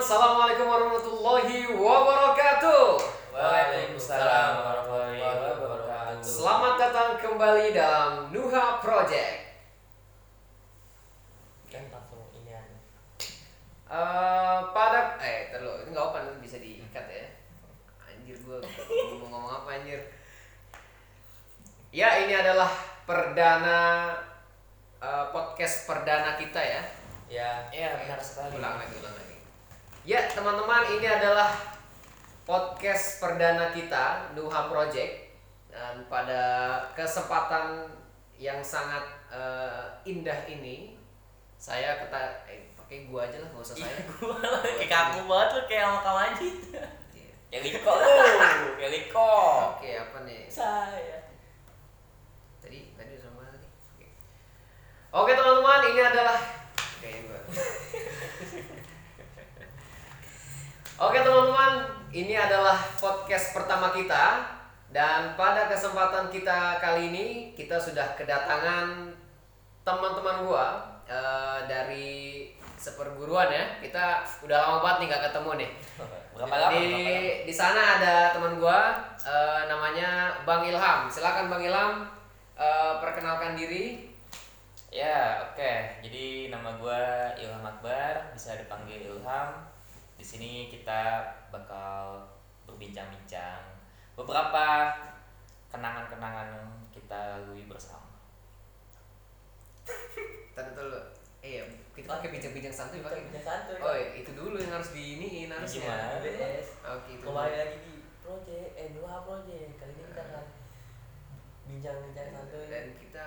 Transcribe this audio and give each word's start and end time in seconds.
Assalamualaikum 0.00 0.64
warahmatullahi 0.64 1.76
wabarakatuh. 1.76 2.84
Waalaikumsalam 3.36 4.52
warahmatullahi 4.56 5.60
wabarakatuh. 5.60 6.24
Selamat 6.24 6.80
datang 6.80 7.20
kembali 7.20 7.76
dalam 7.76 8.32
Nuha 8.32 8.80
Project. 8.80 9.60
Kan 11.68 11.92
langsung 11.92 12.32
ini 12.32 12.48
aja. 12.48 12.80
Eh, 13.92 14.58
pada 14.72 15.20
eh 15.20 15.52
terlalu 15.52 15.84
itu 15.84 15.88
nggak 15.92 16.06
apa 16.08 16.16
nanti 16.24 16.48
bisa 16.48 16.56
diikat 16.56 17.04
ya. 17.04 17.26
Anjir 18.00 18.40
gua 18.40 18.56
mau 19.20 19.28
ngomong 19.28 19.52
apa 19.52 19.84
anjir. 19.84 20.00
Ya 21.92 22.24
ini 22.24 22.32
adalah 22.32 22.72
perdana 23.04 24.16
eh, 24.96 25.26
podcast 25.28 25.84
perdana 25.84 26.40
kita 26.40 26.64
ya. 26.64 26.82
Ya, 27.28 27.68
ya 27.68 28.00
benar 28.00 28.16
sekali. 28.16 28.56
Ulang 28.56 28.80
lagi, 28.80 28.96
ulang 28.96 29.12
lagi. 29.12 29.29
Ya, 30.00 30.24
teman-teman, 30.32 30.96
ini 30.96 31.04
adalah 31.04 31.52
podcast 32.48 33.20
perdana 33.20 33.68
kita, 33.68 34.32
Nuha 34.32 34.64
Project. 34.72 35.28
Dan 35.68 36.08
pada 36.08 36.40
kesempatan 36.96 37.84
yang 38.40 38.64
sangat 38.64 39.04
eh, 39.28 39.84
indah 40.08 40.48
ini, 40.48 40.96
saya 41.60 42.00
kata 42.00 42.48
eh, 42.48 42.72
pakai 42.80 43.12
gua 43.12 43.28
aja 43.28 43.44
lah, 43.44 43.52
nggak 43.52 43.60
usah 43.60 43.76
saya. 43.76 43.92
Gua 44.16 44.40
kayak 44.80 44.88
kaku 44.88 45.20
banget 45.28 45.48
lu 45.52 45.62
kayak 45.68 45.84
sama. 46.00 46.24
Iya. 47.12 47.28
Kayak 47.50 47.62
Liko 47.66 47.92
lu, 47.92 48.68
kayak 48.78 48.92
Liko. 48.94 49.34
Oke, 49.76 49.90
apa 50.00 50.16
nih? 50.22 50.46
Saya. 50.46 51.28
Tadi 52.64 52.94
tadi 52.96 53.14
sama 53.20 53.42
tadi. 53.52 53.68
Oke. 53.68 54.06
Oke, 55.12 55.32
teman-teman, 55.36 55.80
ini 55.92 56.00
adalah 56.00 56.38
kayaknya 57.04 57.20
gua. 57.28 57.40
Oke 61.00 61.16
teman-teman, 61.24 61.99
ini 62.10 62.34
adalah 62.34 62.74
podcast 62.98 63.54
pertama 63.54 63.94
kita 63.94 64.42
dan 64.90 65.38
pada 65.38 65.70
kesempatan 65.70 66.26
kita 66.26 66.82
kali 66.82 67.14
ini 67.14 67.26
kita 67.54 67.78
sudah 67.78 68.18
kedatangan 68.18 69.14
teman-teman 69.86 70.42
gua 70.42 70.82
eh, 71.06 71.70
dari 71.70 72.50
seperguruan 72.74 73.54
ya. 73.54 73.78
Kita 73.78 74.26
udah 74.42 74.58
lama 74.58 74.78
banget 74.82 74.96
nih 74.98 75.06
gak 75.14 75.24
ketemu 75.30 75.50
nih. 75.62 75.70
Berapa 76.34 76.54
lama? 76.58 76.72
Di 76.74 76.88
di 77.46 77.54
sana 77.54 78.02
ada 78.02 78.34
teman 78.34 78.58
gua 78.58 78.98
eh, 79.22 79.62
namanya 79.70 80.42
Bang 80.42 80.66
Ilham. 80.66 81.06
Silakan 81.06 81.46
Bang 81.46 81.62
Ilham 81.62 82.10
eh, 82.58 82.92
perkenalkan 82.98 83.54
diri. 83.54 84.10
Ya, 84.90 85.46
oke. 85.46 86.02
Jadi 86.02 86.50
nama 86.50 86.74
gua 86.74 87.30
Ilham 87.38 87.62
Akbar, 87.62 88.34
bisa 88.34 88.58
dipanggil 88.58 89.06
Ilham. 89.06 89.69
Di 90.20 90.28
sini 90.28 90.68
kita 90.68 91.24
bakal 91.48 92.28
berbincang-bincang 92.68 93.72
beberapa 94.12 94.92
kenangan-kenangan 95.72 96.60
yang 96.60 96.68
kita 96.92 97.40
lalui 97.40 97.64
bersama. 97.64 98.20
Tadi 100.52 100.70
dulu. 100.76 101.00
Eh 101.40 101.56
ya, 101.56 101.64
kita 101.96 102.20
pakai 102.20 102.36
bincang-bincang 102.36 102.68
santuy 102.68 103.00
pakai. 103.00 103.32
Bincang 103.32 103.48
santuy. 103.48 103.80
Oh, 103.80 103.96
iya, 103.96 104.20
itu 104.20 104.36
dulu 104.36 104.60
yang 104.60 104.76
harus 104.76 104.92
diiniin 104.92 105.48
harusnya. 105.48 105.88
Gimana? 105.88 106.20
BS. 106.20 106.68
Oke, 106.84 107.10
itu. 107.16 107.24
Kembali 107.24 107.54
lagi 107.56 107.76
di 107.80 107.94
project 108.20 108.76
eh 108.76 108.88
dua 108.92 109.24
project 109.24 109.72
kali 109.80 109.92
ini 109.96 110.04
kita 110.04 110.20
akan 110.20 110.44
bincang-bincang 111.64 112.28
santuy 112.36 112.68
Dan 112.68 112.92
kita 113.00 113.24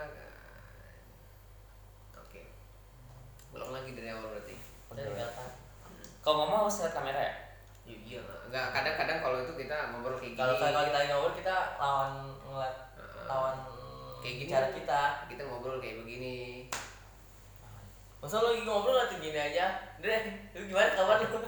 Oke. 2.22 2.54
Ulang 3.50 3.72
lagi 3.74 3.98
dari 3.98 4.14
awal 4.14 4.30
berarti. 4.30 4.62
dan 4.94 5.10
kata 5.10 5.63
Kalau 6.24 6.36
ngomong 6.40 6.64
harus 6.64 6.80
lihat 6.80 6.96
kamera 6.96 7.20
ya? 7.20 7.34
Iya, 7.84 8.24
enggak 8.48 8.72
kadang-kadang 8.72 9.20
kalau 9.20 9.38
itu 9.44 9.54
kita 9.60 9.92
ngobrol 9.92 10.16
kayak 10.16 10.34
gini. 10.34 10.40
kalau 10.40 10.56
kalau 10.56 10.88
kita 10.88 10.96
lagi 10.96 11.12
ngobrol 11.12 11.36
kita 11.36 11.56
lawan 11.76 12.12
ngeliat 12.48 12.76
Heeh. 12.96 13.26
lawan 13.28 13.56
Kayak 14.24 14.36
gini. 14.40 14.48
cara 14.48 14.68
kita 14.72 15.02
kita 15.28 15.42
ngobrol 15.44 15.84
kayak 15.84 16.00
begini. 16.00 16.38
masa 18.24 18.40
lo 18.40 18.56
lagi 18.56 18.64
ngobrol 18.64 18.96
nanti 18.96 19.20
gini 19.20 19.36
aja 19.36 19.68
Dre 20.00 20.48
lu 20.56 20.64
gimana 20.64 20.96
kabar 20.96 21.20
lu 21.20 21.28
gitu 21.28 21.40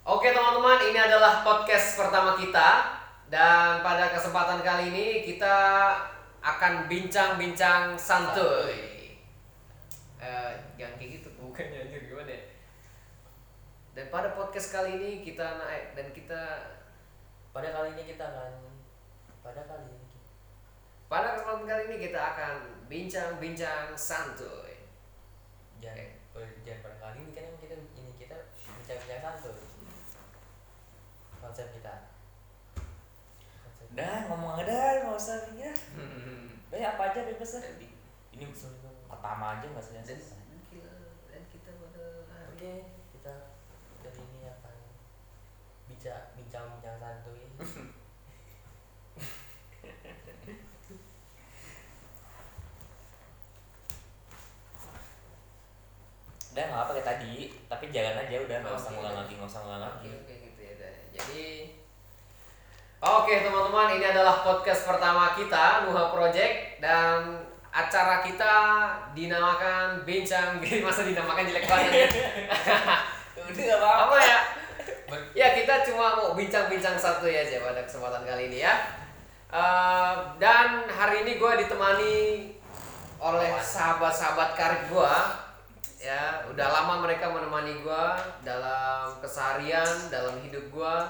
Oke 0.00 0.32
teman-teman, 0.32 0.80
ini 0.90 0.98
adalah 0.98 1.44
podcast 1.44 2.00
pertama 2.00 2.34
kita 2.34 2.98
dan 3.28 3.84
pada 3.84 4.10
kesempatan 4.10 4.64
kali 4.64 4.90
ini 4.90 5.06
kita 5.22 5.54
akan 6.40 6.88
bincang-bincang 6.88 7.94
santuy. 7.94 8.89
Eh, 10.20 10.52
jangan 10.76 10.94
kayak 11.00 11.10
gitu, 11.20 11.28
bukannya 11.40 11.88
anjir 11.88 12.02
gimana 12.04 12.28
ya? 12.28 12.42
Dan 13.96 14.06
pada 14.12 14.36
podcast 14.36 14.68
kali 14.70 15.00
ini 15.00 15.10
kita 15.24 15.58
naik 15.58 15.96
dan 15.96 16.12
kita 16.12 16.40
pada 17.50 17.68
kali 17.74 17.96
ini 17.98 18.04
kita 18.06 18.22
akan 18.22 18.52
pada 19.42 19.66
kali 19.66 19.90
ini 19.90 20.06
pada 21.10 21.34
kesempatan 21.34 21.66
kali 21.66 21.82
ini 21.90 21.96
kita 21.98 22.20
akan 22.22 22.54
bincang-bincang 22.86 23.98
santuy. 23.98 24.86
jangan 25.82 26.06
oh, 26.38 26.46
jangan 26.62 26.80
pada 26.86 26.96
kali 27.02 27.16
ini 27.26 27.32
kan 27.34 27.46
kita 27.58 27.74
ini 27.98 28.12
kita 28.14 28.36
bincang-bincang 28.78 29.34
santuy 29.42 29.66
konsep 31.42 31.66
kita 31.74 32.14
konsep 33.66 33.86
Udah, 33.90 34.30
ngomong 34.30 34.62
ada, 34.62 35.02
nggak 35.02 35.18
usah 35.18 35.50
ya. 35.58 35.72
Udah 36.70 36.78
ya 36.78 36.94
apa 36.94 37.10
aja 37.10 37.26
bebas 37.26 37.58
lah. 37.58 37.66
Dan, 37.66 37.90
Ini 38.38 38.44
pertama 39.10 39.58
aja 39.58 39.66
nggak 39.66 39.84
selesai. 39.84 40.16
dan, 40.70 40.98
dan 41.28 41.42
kita 41.50 41.70
pada 41.74 42.04
hari 42.30 42.46
Oke, 42.54 42.72
kita 43.12 43.34
dari 44.00 44.20
ini 44.22 44.40
akan 44.48 44.76
bicara 45.90 46.30
bincang-bincang 46.38 46.96
santuy. 46.96 47.44
Udah 56.50 56.64
nggak 56.66 56.80
apa 56.82 56.92
kayak 56.98 57.06
tadi, 57.06 57.34
tapi 57.70 57.84
jangan 57.94 58.26
aja 58.26 58.36
udah 58.42 58.56
nggak 58.58 58.74
usah 58.74 58.90
ngulang 58.90 59.14
udah. 59.14 59.22
lagi, 59.22 59.32
nggak 59.38 59.50
usah 59.50 59.60
ngulang 59.62 59.82
Oke, 59.86 59.94
lagi. 59.94 60.08
oke 60.18 60.34
gitu 60.50 60.60
ya. 60.60 60.72
Dad. 60.76 60.94
Jadi 61.14 61.44
Oke, 63.00 63.32
teman-teman, 63.40 63.96
ini 63.96 64.04
adalah 64.04 64.44
podcast 64.44 64.84
pertama 64.84 65.32
kita, 65.32 65.88
Nuha 65.88 66.12
Project 66.12 66.84
dan 66.84 67.48
acara 67.70 68.22
kita 68.22 68.54
dinamakan 69.14 70.02
Bincang 70.02 70.58
Gini 70.58 70.82
masa 70.86 71.06
dinamakan 71.06 71.46
jelek 71.46 71.66
banget. 71.70 72.10
Udah 73.50 73.76
apa-apa. 73.78 74.02
Apa 74.06 74.16
ya? 74.22 74.40
Ya, 75.34 75.48
kita 75.58 75.82
cuma 75.90 76.14
mau 76.14 76.38
bincang-bincang 76.38 76.94
satu 76.94 77.26
ya 77.26 77.42
aja 77.42 77.62
pada 77.62 77.82
kesempatan 77.82 78.22
kali 78.22 78.46
ini 78.50 78.62
ya. 78.62 78.74
Eh, 79.50 80.14
dan 80.38 80.86
hari 80.86 81.26
ini 81.26 81.42
gue 81.42 81.52
ditemani 81.66 82.14
oleh 83.18 83.52
sahabat-sahabat 83.58 84.54
karib 84.54 84.82
gue 84.86 85.14
ya 86.00 86.48
udah 86.48 86.66
lama 86.72 87.04
mereka 87.04 87.28
menemani 87.28 87.84
gua 87.84 88.16
dalam 88.40 89.20
keseharian 89.20 90.08
dalam 90.08 90.40
hidup 90.40 90.72
gua 90.72 91.04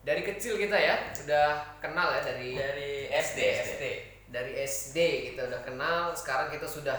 dari 0.00 0.24
kecil 0.24 0.56
kita 0.56 0.80
ya 0.80 1.12
udah 1.12 1.76
kenal 1.76 2.08
ya 2.08 2.24
dari 2.24 2.56
Dari 2.56 2.92
SD, 3.12 3.38
SD. 3.76 3.84
Dari 4.30 4.54
SD 4.62 4.96
kita 5.34 5.50
udah 5.50 5.60
kenal 5.66 6.14
sekarang 6.14 6.54
kita 6.54 6.64
sudah 6.64 6.96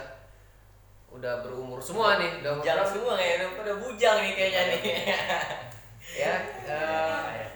udah 1.12 1.44
berumur 1.44 1.80
semua 1.80 2.20
nih 2.20 2.40
udah 2.44 2.60
Bujang 2.60 2.88
semua 2.88 3.14
kayaknya, 3.20 3.48
udah 3.52 3.76
bujang 3.84 4.18
nih 4.24 4.32
kayaknya 4.36 4.62
nih. 4.72 4.82
ya 6.24 6.34
eh, 6.68 7.48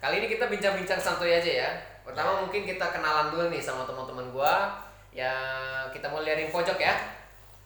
kali 0.00 0.24
ini 0.24 0.28
kita 0.28 0.48
bincang-bincang 0.48 1.00
santuy 1.00 1.32
aja 1.32 1.52
ya. 1.64 1.70
Pertama 2.04 2.44
mungkin 2.44 2.64
kita 2.68 2.92
kenalan 2.92 3.32
dulu 3.32 3.48
nih 3.52 3.60
sama 3.60 3.88
teman-teman 3.88 4.32
gua. 4.32 4.84
Yang 5.16 5.96
kita 5.96 6.12
mau 6.12 6.20
liatin 6.20 6.52
pojok 6.52 6.76
ya. 6.80 6.92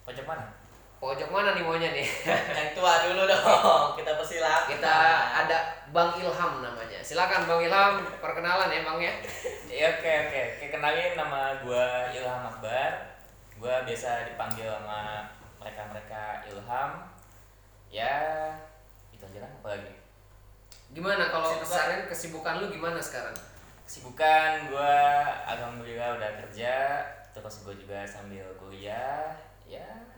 Pojok 0.07 0.23
mana? 0.23 0.64
Pojok 1.05 1.29
mana 1.29 1.53
nih 1.53 1.61
maunya 1.61 1.93
nih 1.93 2.07
Yang 2.57 2.69
tua 2.73 3.05
dulu 3.05 3.29
dong, 3.29 3.93
kita 3.93 4.17
persilakan. 4.17 4.65
kita 4.73 4.95
ada 5.37 5.57
Bang 5.93 6.17
Ilham 6.17 6.65
namanya 6.65 6.97
silakan 6.99 7.45
Bang 7.45 7.61
Ilham 7.61 8.01
perkenalan 8.17 8.73
ya 8.73 8.81
Bang 8.81 8.97
ya 8.97 9.13
Ya 9.69 9.91
oke 9.91 10.07
oke. 10.07 10.41
Oke 10.55 10.65
kenalin 10.71 11.13
nama 11.13 11.59
gua 11.61 12.07
Ilham 12.09 12.47
Akbar. 12.47 12.91
Gua 13.59 13.83
biasa 13.83 14.23
dipanggil 14.25 14.65
sama 14.65 15.27
mereka-mereka 15.59 16.47
Ilham. 16.47 16.91
Ya 17.91 18.15
itu 19.11 19.21
aja 19.21 19.39
lah 19.39 19.51
apa 19.53 19.67
lagi. 19.69 19.93
gimana 20.89 21.27
kalau 21.27 21.59
Kesibukan. 21.59 22.07
kesibukan 22.07 22.53
lu 22.57 22.67
gimana 22.71 22.97
sekarang 22.97 23.35
Kesibukan 23.83 24.71
gua 24.71 24.95
alhamdulillah 25.45 26.17
udah 26.17 26.31
kerja, 26.41 27.03
terus 27.29 27.61
gua 27.61 27.75
juga 27.75 27.99
sambil 28.07 28.47
kuliah. 28.55 29.35
Ya 29.67 30.14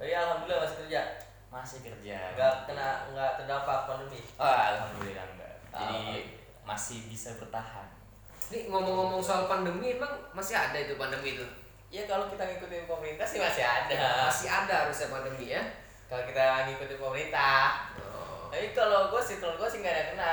iya, 0.00 0.18
alhamdulillah 0.22 0.62
masih 0.62 0.76
kerja. 0.82 1.02
masih 1.48 1.78
kerja. 1.80 2.16
Enggak 2.32 2.54
kena 2.66 2.88
enggak 3.08 3.30
terdampak 3.36 3.78
pandemi. 3.84 4.20
Oh, 4.36 4.44
alhamdulillah 4.46 5.26
enggak. 5.26 5.54
Jadi 5.68 6.00
masih 6.62 7.08
bisa 7.08 7.32
bertahan. 7.36 7.88
Nih 8.48 8.68
ngomong-ngomong 8.68 9.20
soal 9.20 9.44
pandemi 9.44 9.92
emang 9.92 10.08
masih 10.32 10.54
ada 10.54 10.76
itu 10.76 10.96
pandemi 10.96 11.36
itu 11.36 11.44
ya 11.88 12.04
kalau 12.04 12.28
kita 12.28 12.44
ngikutin 12.44 12.84
pemerintah 12.84 13.24
sih 13.24 13.40
masih 13.40 13.64
ada 13.64 14.28
Masih 14.28 14.44
ada 14.44 14.74
harusnya 14.84 15.08
pandemi 15.08 15.48
ya. 15.48 15.62
kalau 16.04 16.20
kita 16.24 16.68
ngikutin 16.68 17.00
pemerintah 17.00 17.88
Oh. 17.96 18.48
tapi 18.52 18.72
kalau 18.72 19.08
gue 19.08 19.20
sih 19.20 19.40
kalau 19.40 19.56
gue 19.56 19.64
sih 19.64 19.80
nggak 19.80 19.92
ada 19.92 20.04
kena 20.12 20.32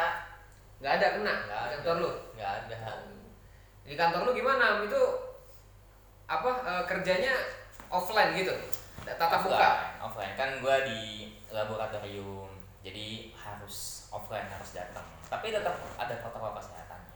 Nggak 0.80 0.94
ada 1.00 1.08
kena 1.16 1.34
nggak 1.48 1.56
di 1.56 1.64
ada 1.64 1.76
kantor 1.80 1.96
lu. 2.00 2.12
nggak 2.36 2.52
ada 2.68 2.78
Di 3.84 3.96
kantor 3.96 4.22
lu 4.28 4.32
gimana? 4.34 4.84
Itu 4.84 5.02
apa 6.28 6.50
eh, 6.60 6.84
kerjanya 6.86 7.34
offline 7.88 8.36
gitu? 8.36 8.52
Tatap 9.06 9.40
muka. 9.40 9.54
offline, 9.54 10.02
offline 10.02 10.34
kan 10.34 10.50
gue 10.58 10.76
di 10.86 11.02
laboratorium 11.50 12.50
jadi 12.82 13.08
harus 13.32 14.10
offline 14.10 14.46
harus 14.46 14.74
datang 14.74 15.06
tapi 15.26 15.50
tetap 15.50 15.74
ada 15.96 16.14
protokol 16.20 16.54
kesehatannya 16.54 17.14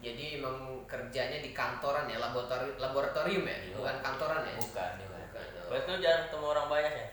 Jadi 0.00 0.40
emang 0.40 0.56
kerjanya 0.84 1.38
di 1.38 1.52
kantoran 1.52 2.08
ya, 2.08 2.16
laboratorium, 2.18 2.72
laboratorium 2.74 3.44
ya, 3.44 3.56
Iya. 3.60 3.76
bukan 3.76 3.96
kantoran 4.00 4.40
ya. 4.42 4.56
bukan 4.56 4.90
juga 4.96 5.16
Bukan. 5.20 5.44
berarti 5.68 5.88
lu 5.88 5.98
jarang 6.00 6.22
ketemu 6.24 6.46
orang 6.48 6.66
banyak 6.66 6.94
ya 6.94 7.08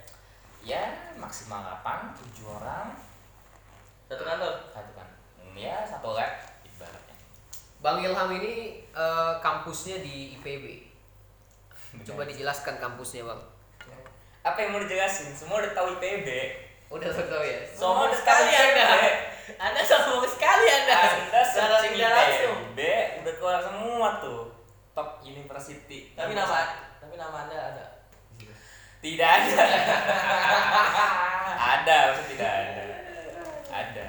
ya 0.63 0.83
maksimal 1.15 1.59
8 1.83 2.15
7 2.31 2.47
orang 2.49 2.87
satu 4.05 4.23
kantor 4.23 4.53
satu 4.71 4.91
kan 4.93 5.07
Hmm, 5.37 5.53
ya 5.53 5.83
satu 5.83 6.11
lab 6.11 6.31
ibaratnya 6.61 7.15
Bang 7.77 7.99
Ilham 7.99 8.29
ini 8.33 8.53
eh, 8.87 9.33
kampusnya 9.37 9.99
di 9.99 10.33
IPB. 10.33 10.65
Coba 11.99 12.23
dijelaskan 12.23 12.77
kampusnya, 12.77 13.21
Bang. 13.23 13.37
Apa 14.47 14.57
yang 14.63 14.69
mau 14.71 14.81
dijelasin? 14.81 15.35
Semua 15.35 15.59
udah 15.59 15.73
tahu 15.75 15.99
IPB 15.99 16.27
Udah 16.87 17.11
tahu 17.11 17.43
ya. 17.43 17.59
sombong 17.75 18.07
udah 18.07 18.15
sekali 18.15 18.51
anda 18.55 18.83
anda 19.59 19.81
sombong 19.83 20.23
sekali 20.23 20.65
anda. 20.71 20.95
Anda 21.27 21.41
searching 21.43 21.93
IPB 21.99 22.79
udah 23.23 23.33
keluar 23.35 23.59
semua 23.59 24.23
tuh. 24.23 24.55
Top 24.95 25.19
university. 25.21 26.15
Tapi 26.15 26.31
nama 26.31 26.87
tapi 26.97 27.15
nama 27.15 27.45
anda 27.45 27.57
ada? 27.75 27.85
Tidak 28.97 29.29
ada. 29.29 29.61
Ada 31.57 32.15
tidak 32.25 32.49
ada. 32.49 32.83
Ada. 33.69 34.05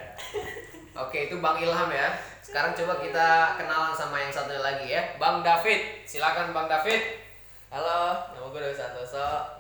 Oke, 1.04 1.28
itu 1.28 1.36
Bang 1.42 1.60
Ilham 1.60 1.90
ya. 1.92 2.16
Sekarang 2.40 2.72
coba 2.72 2.96
kita 3.02 3.28
kenalan 3.60 3.92
sama 3.92 4.16
yang 4.16 4.32
satu 4.32 4.56
lagi 4.56 4.88
ya. 4.88 5.16
Bang 5.20 5.44
David. 5.44 6.06
Silakan 6.08 6.56
Bang 6.56 6.70
David. 6.70 7.20
halo 7.68 8.32
nama 8.32 8.48
gue 8.48 8.60
Dewi 8.64 8.72
Santoso 8.72 9.57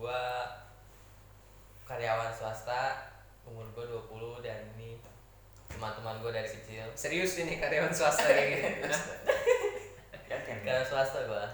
gue 0.00 0.22
karyawan 1.84 2.32
swasta 2.32 3.12
umur 3.44 3.68
gue 3.76 3.84
20 3.84 4.40
dan 4.40 4.64
ini 4.74 4.96
teman-teman 5.68 6.24
gue 6.24 6.32
dari 6.32 6.48
kecil 6.48 6.88
Serius 6.96 7.36
ini 7.36 7.60
karyawan 7.60 7.92
swasta 7.92 8.24
kayak 8.24 8.48
gitu. 8.48 8.88
yakin 10.32 10.56
karyawan 10.64 10.86
swasta 10.86 11.20
gue 11.28 11.44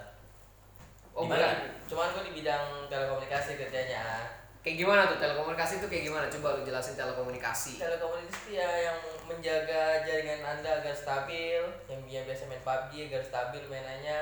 Oh, 1.11 1.25
bukan. 1.25 1.57
cuman 1.89 2.13
gue 2.13 2.29
di 2.29 2.33
bidang 2.39 2.85
telekomunikasi 2.87 3.57
kerjanya 3.57 4.29
Kayak 4.61 4.83
gimana 4.83 5.01
tuh 5.07 5.17
telekomunikasi 5.17 5.79
itu 5.79 5.87
kayak 5.87 6.03
gimana? 6.11 6.25
Coba 6.27 6.59
lu 6.59 6.67
jelasin 6.67 6.93
telekomunikasi. 6.93 7.79
telekomunikasi 7.79 8.59
ya 8.59 8.67
yang 8.83 8.99
menjaga 9.23 10.03
jaringan 10.03 10.43
anda 10.43 10.83
agar 10.83 10.91
stabil 10.91 11.63
yang 11.87 12.01
biasa 12.03 12.45
main 12.45 12.59
PUBG 12.61 13.07
agar 13.07 13.23
stabil 13.23 13.63
mainannya 13.65 14.19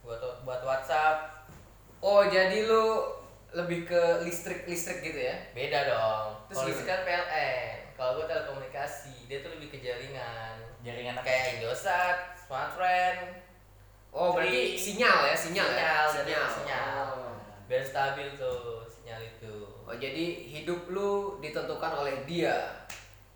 buat 0.00 0.22
buat 0.46 0.62
WhatsApp 0.62 1.42
Oh, 1.98 2.22
jadi 2.30 2.62
lu 2.64 3.10
lebih 3.48 3.88
ke 3.88 4.02
listrik-listrik 4.28 5.00
gitu 5.00 5.20
ya? 5.24 5.36
beda 5.56 5.78
dong 5.88 6.26
Terus 6.52 6.76
itu 6.76 6.82
kan 6.84 7.04
PLN 7.04 7.96
kalau 7.96 8.20
gue 8.20 8.26
telekomunikasi 8.28 9.26
dia 9.26 9.40
tuh 9.40 9.56
lebih 9.56 9.72
ke 9.72 9.78
jaringan 9.80 10.60
jaringan 10.84 11.18
apa 11.18 11.26
kayak 11.26 11.58
Indosat, 11.58 12.38
Smartfriend, 12.38 13.48
Oh, 14.08 14.32
berarti 14.32 14.72
Tri. 14.74 14.80
sinyal 14.80 15.18
ya, 15.28 15.36
sinyal, 15.36 15.68
ya? 15.68 16.08
Sinyal, 16.08 16.46
sinyal. 16.48 17.06
Oh. 17.12 17.36
biar 17.68 17.84
stabil 17.84 18.24
tuh 18.40 18.80
sinyal 18.88 19.20
itu. 19.20 19.54
Oh, 19.84 19.92
jadi 19.92 20.24
hidup 20.48 20.88
lu 20.88 21.36
ditentukan 21.44 21.92
oleh 21.92 22.24
dia. 22.24 22.56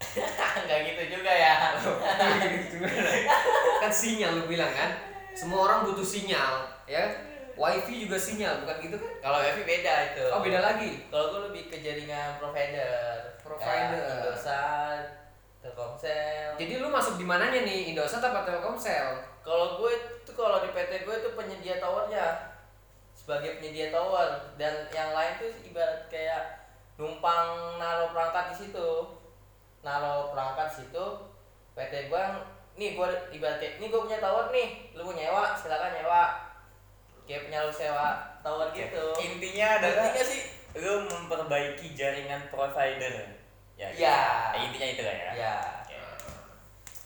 Enggak 0.64 0.78
gitu 0.88 1.20
juga 1.20 1.28
ya. 1.28 1.76
kan 3.84 3.92
sinyal 3.92 4.40
lu 4.40 4.44
bilang 4.48 4.72
kan? 4.72 4.96
Semua 5.36 5.68
orang 5.68 5.92
butuh 5.92 6.04
sinyal, 6.04 6.64
ya. 6.88 7.04
Wifi 7.62 7.94
juga 8.02 8.18
sinyal, 8.18 8.66
bukan 8.66 8.76
gitu 8.82 8.96
kan? 8.98 9.12
Kalau 9.22 9.38
wifi 9.38 9.62
beda 9.62 9.94
itu. 10.10 10.24
Oh, 10.34 10.42
beda 10.42 10.58
lagi. 10.58 11.06
Kalau 11.06 11.30
gue 11.30 11.40
lebih 11.46 11.70
ke 11.70 11.78
jaringan 11.78 12.42
provider. 12.42 13.38
Provider. 13.38 14.02
Kayak 14.02 14.18
Indosat, 14.18 15.04
Telkomsel. 15.62 16.58
Jadi 16.58 16.72
lu 16.82 16.90
masuk 16.90 17.14
di 17.14 17.22
mananya 17.22 17.62
nih? 17.62 17.94
Indosat 17.94 18.18
apa 18.18 18.42
Telkomsel? 18.42 19.22
Kalau 19.46 19.78
gue 19.78 19.94
itu 19.94 20.32
kalau 20.34 20.58
di 20.66 20.74
PT 20.74 21.06
gue 21.06 21.14
itu 21.22 21.30
penyedia 21.38 21.78
towernya 21.78 22.50
sebagai 23.22 23.62
penyedia 23.62 23.94
tower 23.94 24.50
dan 24.58 24.90
yang 24.90 25.14
lain 25.14 25.38
tuh 25.38 25.52
ibarat 25.62 26.10
kayak 26.10 26.66
numpang 26.98 27.78
naruh 27.78 28.10
perangkat 28.10 28.50
di 28.50 28.56
situ 28.66 28.90
naruh 29.86 30.34
perangkat 30.34 30.66
di 30.74 30.76
situ 30.82 31.04
PT 31.78 32.10
gue 32.10 32.22
nih 32.74 32.98
gue 32.98 33.08
ibarat 33.36 33.62
kayak 33.62 33.78
nih 33.78 33.88
gue 33.92 34.00
punya 34.00 34.18
tower 34.18 34.50
nih 34.50 34.90
lu 34.98 35.06
mau 35.06 35.14
nyewa 35.14 35.54
silakan 35.54 35.94
nyewa 35.94 36.41
kayak 37.32 37.48
punya 37.48 37.58
lu 37.64 37.72
sewa 37.72 38.08
tower 38.44 38.68
gitu. 38.76 39.04
Intinya 39.16 39.80
adalah 39.80 40.12
intinya 40.12 40.24
sih? 40.28 40.42
lu 40.76 41.08
memperbaiki 41.08 41.96
jaringan 41.96 42.52
provider. 42.52 43.40
Ya 43.80 43.88
Ya. 43.96 43.96
ya, 43.96 44.18
intinya 44.60 44.88
itu 44.92 45.02
lah 45.04 45.16
ya. 45.16 45.30
Ya 45.32 45.56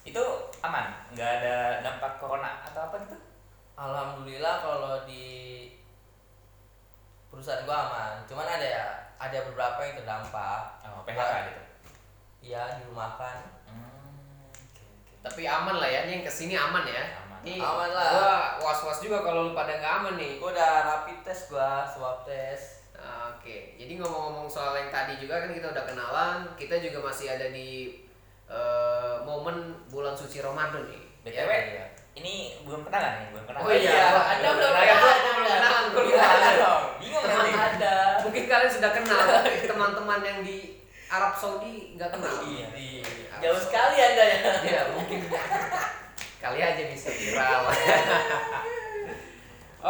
itu 0.07 0.23
aman? 0.63 0.87
Nggak 1.13 1.31
ada 1.43 1.57
dampak 1.83 2.23
corona 2.23 2.63
atau 2.63 2.87
apa 2.87 2.97
gitu? 3.03 3.19
Alhamdulillah 3.77 4.63
kalau 4.63 4.95
di 5.03 5.27
perusahaan 7.29 7.67
gua 7.67 7.91
aman. 7.91 8.13
Cuman 8.25 8.47
ada 8.47 8.63
ya 8.63 8.85
ada 9.19 9.39
beberapa 9.51 9.83
yang 9.83 9.99
terdampak. 9.99 10.61
Oh, 10.87 11.03
PHK 11.03 11.35
gitu? 11.51 11.63
Iya 12.47 12.63
dirumahkan. 12.79 13.37
hmm, 13.67 14.47
oke, 14.55 14.83
oke. 14.87 15.15
Tapi 15.27 15.43
aman 15.51 15.83
lah 15.83 15.91
ya, 15.91 16.07
ini 16.07 16.23
yang 16.23 16.25
ke 16.25 16.31
sini 16.33 16.55
aman 16.55 16.87
ya. 16.87 17.26
Aman. 17.47 17.55
Ini 17.55 17.63
Aman 17.63 17.91
lah. 17.91 18.11
Gua 18.11 18.35
was-was 18.65 18.99
juga 18.99 19.23
kalau 19.23 19.47
lu 19.47 19.53
pada 19.53 19.79
nggak 19.79 19.93
aman 20.01 20.15
nih. 20.17 20.33
Gua 20.37 20.51
udah 20.51 20.73
rapid 20.85 21.23
test 21.23 21.47
gua, 21.47 21.87
swab 21.87 22.23
test. 22.23 22.91
Nah, 22.93 23.31
Oke, 23.33 23.77
jadi 23.77 23.93
ngomong-ngomong 23.97 24.51
soal 24.51 24.75
yang 24.75 24.91
tadi 24.91 25.15
juga 25.17 25.39
kan 25.39 25.55
kita 25.55 25.71
udah 25.71 25.85
kenalan, 25.85 26.39
kita 26.55 26.75
juga 26.77 26.99
masih 27.05 27.31
ada 27.31 27.47
di 27.49 28.03
eh, 28.47 29.15
momen 29.23 29.55
bulan 29.87 30.11
suci 30.13 30.39
Ramadan 30.39 30.87
nih. 30.87 31.03
btw 31.21 31.51
Iya. 31.51 31.85
ini 32.15 32.35
belum 32.63 32.83
kenalan 32.83 33.19
nih 33.21 33.29
belum 33.31 33.45
kenalan 33.45 33.63
Oh 33.63 33.71
iya, 33.71 33.91
Anda 33.91 34.23
Anda 34.25 34.49
belum 34.49 34.71
belum 34.71 34.75
kenalan, 34.75 35.19
Anda. 35.29 35.57
gua 35.91 36.03
Iya, 36.03 36.15
lupa. 36.15 36.27
ada 36.31 36.51
dong. 36.57 36.83
bingung 36.99 37.23
Teman 37.23 37.37
nanti 37.37 37.53
Ada. 37.59 37.97
Mungkin 38.23 38.45
kalian 38.47 38.71
sudah 38.73 38.91
kenal, 38.93 39.27
teman-teman 39.67 40.21
yang 40.23 40.39
di 40.43 40.59
Arab 41.07 41.33
Saudi 41.35 41.75
nggak 41.95 42.11
kenal. 42.13 42.35
Iya. 42.43 42.67
Arab 43.29 43.41
Jauh 43.43 43.61
sekali 43.61 43.97
anda 44.01 44.25
ya. 44.25 44.39
Ya 44.65 44.83
mungkin 44.91 45.21
kali 46.41 46.61
aja 46.61 46.83
bisa 46.91 47.09
viral. 47.11 47.63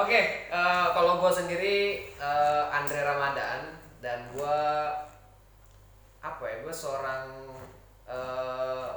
Oke, 0.04 0.20
eh, 0.52 0.86
kalau 0.92 1.24
gue 1.24 1.32
sendiri 1.32 1.76
eh, 2.20 2.64
Andre 2.68 3.00
Ramadan 3.00 3.60
dan 4.04 4.28
gue 4.36 4.60
apa 6.20 6.42
ya? 6.44 6.56
Gue 6.60 6.74
seorang 6.74 7.24
eh, 8.04 8.90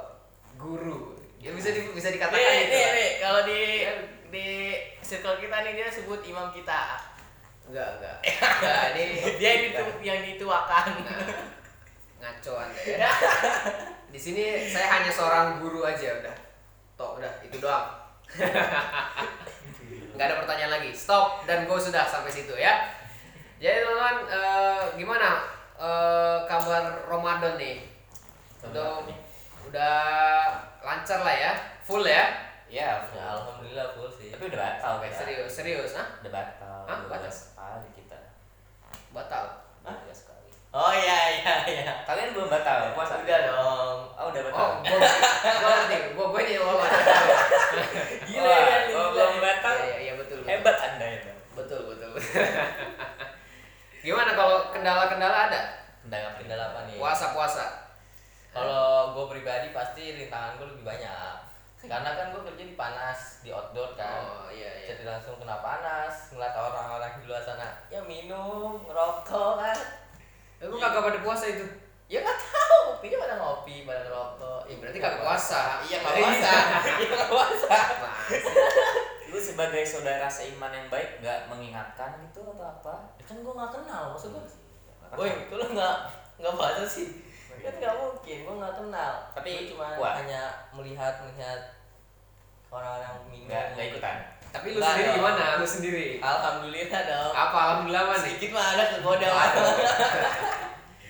guru. 0.60 1.16
Ya 1.40 1.56
bisa 1.56 1.72
di, 1.72 1.88
bisa 1.96 2.12
dikatakan 2.12 2.36
Nih, 2.36 2.68
itu. 2.68 2.68
nih, 2.68 2.84
lah. 2.84 2.92
nih, 2.92 3.10
kalau 3.16 3.40
di 3.48 3.60
di 4.30 4.46
circle 5.00 5.40
kita 5.40 5.56
nih 5.64 5.72
dia 5.72 5.88
sebut 5.88 6.20
imam 6.20 6.52
kita. 6.52 7.00
Enggak, 7.70 7.88
enggak. 7.96 8.18
Enggak, 8.60 8.82
ini 8.92 9.04
Dia 9.40 9.48
yang 9.56 9.62
ditu, 9.72 9.82
yang 10.04 10.20
dituakan. 10.26 10.84
Nah, 11.00 11.16
ngaco 12.20 12.52
anda 12.60 12.82
ya. 12.84 13.08
Di 14.12 14.20
sini 14.20 14.68
saya 14.68 15.00
hanya 15.00 15.08
seorang 15.08 15.64
guru 15.64 15.80
aja 15.80 16.20
udah. 16.20 16.36
Toh 17.00 17.16
udah 17.16 17.32
itu 17.40 17.56
doang. 17.56 17.88
Nggak 20.12 20.26
ada 20.26 20.36
pertanyaan 20.36 20.68
lagi. 20.70 20.92
Stop 20.92 21.48
dan 21.48 21.64
go 21.64 21.80
sudah 21.80 22.04
sampai 22.04 22.28
situ 22.28 22.52
ya. 22.52 22.92
Jadi 23.56 23.80
teman-teman 23.80 24.16
eh, 24.28 24.82
gimana 24.96 25.48
eh, 25.74 26.38
kabar 26.44 26.84
Ramadan 27.04 27.56
nih? 27.56 27.88
Udah 28.60 29.00
udah 29.64 29.96
lancar 30.80 31.20
lah 31.20 31.32
ya, 31.32 31.52
full 31.80 32.04
ya. 32.04 32.24
ya 32.66 33.00
Ya, 33.08 33.24
alhamdulillah 33.32 33.92
full 33.92 34.06
sih. 34.06 34.28
tapi 34.30 34.46
udah 34.46 34.60
batal 34.60 34.92
guys 34.98 35.16
Serius, 35.16 35.48
serius, 35.50 35.90
nah? 35.92 36.06
udah 36.20 36.30
batal 36.30 36.78
Hah? 36.84 36.98
Batal? 37.02 37.18
belas 37.18 37.38
kali 37.52 37.88
kita 37.92 38.18
Batal. 39.10 39.44
dua 39.80 39.94
belas 39.96 40.20
kali 40.22 40.48
Oh 40.70 40.92
iya 40.92 41.18
iya 41.34 41.54
iya. 41.66 41.92
kalian 42.04 42.30
belum 42.30 42.46
batal 42.46 42.94
puasa 42.94 43.18
Udah 43.18 43.38
dong. 43.42 43.79
Oh 44.30 44.32
udah 44.32 44.42
batal 44.46 44.60
Oh, 44.60 44.72
gua 44.80 44.98
gua 45.56 45.70
ngerti. 45.76 45.96
Gua 46.12 46.26
gua 46.28 46.40
ini 46.40 46.54
lolos. 46.56 46.90
Gila 48.24 48.54
ya, 48.54 48.76
gila. 48.86 49.04
belum 49.10 49.34
batal 49.38 49.74
Iya, 49.80 49.96
iya, 50.00 50.12
betul. 50.14 50.38
betul. 50.38 50.48
hebat 50.48 50.76
anda 50.78 51.06
itu 51.10 51.30
Betul, 51.52 51.80
betul. 51.88 52.10
Gimana 54.00 54.32
kalau 54.32 54.70
kendala-kendala 54.70 55.38
ada? 55.48 55.60
Kendala 56.00 56.26
apa? 56.26 56.38
Kendala 56.38 56.64
apa 56.70 56.80
nih? 56.86 56.96
Puasa-puasa. 56.96 57.64
Kalau 58.50 58.86
gue 59.12 59.26
pribadi 59.28 59.70
pasti 59.70 60.16
rintangan 60.16 60.56
gue 60.56 60.66
lebih 60.68 60.84
banyak. 60.84 61.34
Karena 61.80 62.10
kan 62.10 62.26
gue 62.30 62.42
kerja 62.42 62.62
di 62.62 62.74
panas, 62.74 63.40
di 63.40 63.48
outdoor 63.48 63.92
kan. 63.94 64.20
Oh, 64.20 64.48
iya 64.48 64.68
iya. 64.74 64.86
Jadi 64.90 65.04
langsung 65.04 65.36
kena 65.36 65.60
panas. 65.60 66.32
ngeliat 66.32 66.52
orang-orang 66.52 67.12
di 67.16 67.26
luar 67.26 67.40
sana 67.40 67.68
ya 67.88 68.00
minum 68.00 68.80
ngerokok 68.82 69.52
kan 69.58 69.78
Emang 70.58 70.76
kagak 70.78 71.02
pada 71.02 71.18
puasa 71.20 71.46
itu? 71.48 71.64
ya 72.04 72.18
nggak 72.20 72.36
tahu 72.36 72.76
kopinya 72.90 73.16
pada 73.18 73.34
ngopi 73.38 73.86
pada 73.86 74.02
ngerokok 74.02 74.60
Ya 74.66 74.74
berarti 74.76 74.98
kagak 74.98 75.22
puasa. 75.42 75.60
iya 75.82 75.96
nggak 75.98 76.14
puasa 76.14 76.52
iya 77.00 77.08
nggak 77.08 77.28
puasa 77.28 77.68
Lu 79.26 79.38
sebagai 79.38 79.82
saudara 79.82 80.26
seiman 80.26 80.68
yang 80.68 80.86
baik 80.86 81.18
nggak 81.18 81.46
mengingatkan 81.46 82.18
gitu 82.20 82.42
atau 82.44 82.66
apa? 82.72 82.94
Ya 83.14 83.24
kan 83.24 83.36
gue 83.38 83.52
nggak 83.52 83.72
kenal 83.72 84.02
maksud 84.10 84.30
gue 84.30 84.44
Woi, 85.12 85.30
itu 85.40 85.54
lo 85.54 85.66
nggak 85.66 85.96
nggak 86.36 86.54
puasa 86.54 86.82
sih 86.84 87.08
kan 87.56 87.72
nggak 87.72 87.94
mungkin 87.94 88.38
gue 88.40 88.54
nggak 88.56 88.74
kenal 88.76 89.12
Tapi 89.32 89.50
Gua 89.50 89.68
cuma 89.68 89.86
wah. 89.96 90.12
hanya 90.16 90.42
melihat 90.70 91.14
melihat 91.20 91.60
orang-orang 92.68 93.14
minum 93.28 93.48
Nggak 93.48 93.64
nggak 93.72 93.86
ikutan. 93.90 94.16
Tapi 94.50 94.66
lu 94.68 94.78
Nggak 94.78 94.90
sendiri 94.90 95.06
dong. 95.06 95.16
gimana? 95.16 95.44
Lu 95.54 95.66
sendiri? 95.68 96.06
alhamdulillah 96.18 97.02
dong 97.04 97.32
Apa 97.32 97.56
alhamdulillah 97.60 98.04
mana? 98.06 98.18
sedikit 98.18 98.48
mah 98.50 98.66
ada 98.72 98.84
kegoda 98.88 99.28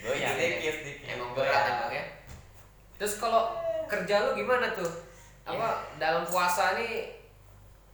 Gue 0.00 0.14
ya. 0.16 0.28
sedikit 0.32 0.75
sedikit 0.76 1.06
Emang 1.08 1.30
berat 1.32 1.62
emang 1.70 1.88
ya. 1.90 2.04
Terus 2.96 3.16
kalau 3.16 3.56
kerja 3.90 4.14
lu 4.23 4.30
gimana 4.32 4.70
tuh? 4.70 4.88
Apa 5.42 5.68
dalam 5.99 6.23
puasa 6.23 6.78
nih 6.78 7.18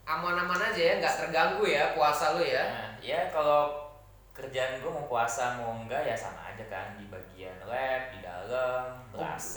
aman-aman 0.03 0.61
aja 0.63 0.77
ya, 0.79 0.93
nggak 0.97 1.15
terganggu 1.17 1.65
ya 1.65 1.91
puasa 1.91 2.37
lu 2.37 2.41
ya? 2.41 2.63
Nah, 2.63 2.89
ya 3.01 3.27
kalau 3.27 3.89
kerjaan 4.31 4.77
gue 4.77 4.87
mau 4.87 5.09
puasa 5.09 5.57
mau 5.57 5.73
enggak 5.75 6.05
ya 6.05 6.13
sama 6.13 6.45
aja 6.45 6.61
kan 6.69 6.93
di 6.93 7.09
bagian 7.09 7.57
lab 7.65 8.13
di 8.13 8.21
dalam 8.21 9.01
ber-AC 9.09 9.53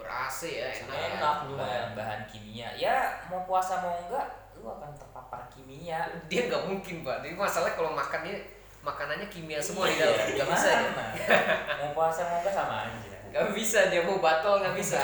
Ber-AC 0.00 0.40
ya, 0.48 0.68
enak. 0.72 0.88
ya. 0.88 1.06
Enak 1.14 1.36
lumayan. 1.44 1.60
bahan-bahan 1.92 2.20
kimia 2.24 2.72
ya 2.72 2.96
mau 3.28 3.44
puasa 3.44 3.84
mau 3.84 3.92
enggak 4.00 4.24
lu 4.56 4.64
akan 4.64 4.96
terpapar 4.96 5.44
kimia 5.52 6.08
Dia 6.24 6.48
nggak 6.48 6.64
mungkin 6.64 7.04
pak. 7.04 7.20
Jadi 7.20 7.36
masalahnya 7.36 7.76
kalau 7.76 7.92
makannya 7.92 8.34
makanannya 8.80 9.28
kimia 9.28 9.60
semua 9.60 9.84
di 9.86 10.00
Iya, 10.00 10.08
dalam. 10.08 10.16
Nggak 10.32 10.48
bisa 10.48 10.68
ya? 10.72 10.82
mau 11.76 11.90
puasa 11.92 12.20
mau 12.24 12.38
enggak 12.40 12.54
sama 12.56 12.74
aja 12.88 13.16
Nggak 13.28 13.46
bisa 13.52 13.78
dia 13.92 14.02
mau 14.02 14.16
batal 14.18 14.54
nggak 14.58 14.72
bisa. 14.74 15.00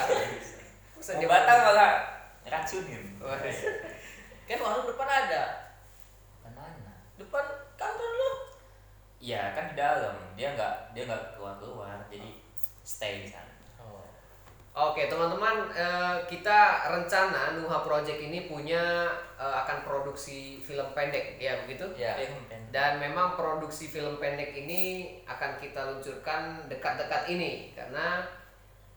Dia 1.01 1.29
batal 1.29 1.59
malah 1.65 1.93
racunin 2.45 3.17
Wah, 3.21 3.37
kan 4.49 4.59
warung 4.61 4.87
depan 4.89 5.09
ada. 5.09 5.43
Mana 6.45 6.93
depan 7.17 7.45
kantor 7.77 8.11
lo. 8.11 8.31
Iya 9.21 9.53
kan 9.57 9.73
di 9.73 9.77
dalam. 9.77 10.17
Dia 10.37 10.57
nggak 10.57 10.97
dia 10.97 11.03
nggak 11.09 11.37
keluar 11.37 11.57
keluar 11.61 11.97
jadi 12.13 12.41
stay 12.85 13.25
di 13.25 13.29
sana. 13.29 13.53
Oh. 13.81 14.05
Oke 14.73 15.09
teman-teman 15.09 15.69
eh, 15.73 16.17
kita 16.29 16.89
rencana 16.89 17.61
Nuha 17.61 17.85
Project 17.85 18.21
ini 18.21 18.49
punya 18.49 19.09
eh, 19.37 19.55
akan 19.65 19.85
produksi 19.85 20.61
film 20.61 20.93
pendek. 20.97 21.37
Ya 21.37 21.61
begitu? 21.65 21.85
Ya 21.97 22.17
Film 22.17 22.45
pendek. 22.49 22.73
dan 22.73 22.97
memang 22.97 23.37
produksi 23.37 23.89
film 23.93 24.17
pendek 24.17 24.57
ini 24.57 25.15
akan 25.29 25.61
kita 25.61 25.81
luncurkan 25.93 26.67
dekat-dekat 26.73 27.29
ini. 27.29 27.77
Karena 27.77 28.25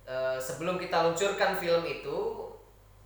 eh, 0.07 0.37
sebelum 0.39 0.79
kita 0.79 1.05
luncurkan 1.09 1.55
film 1.57 1.83
itu 1.85 2.17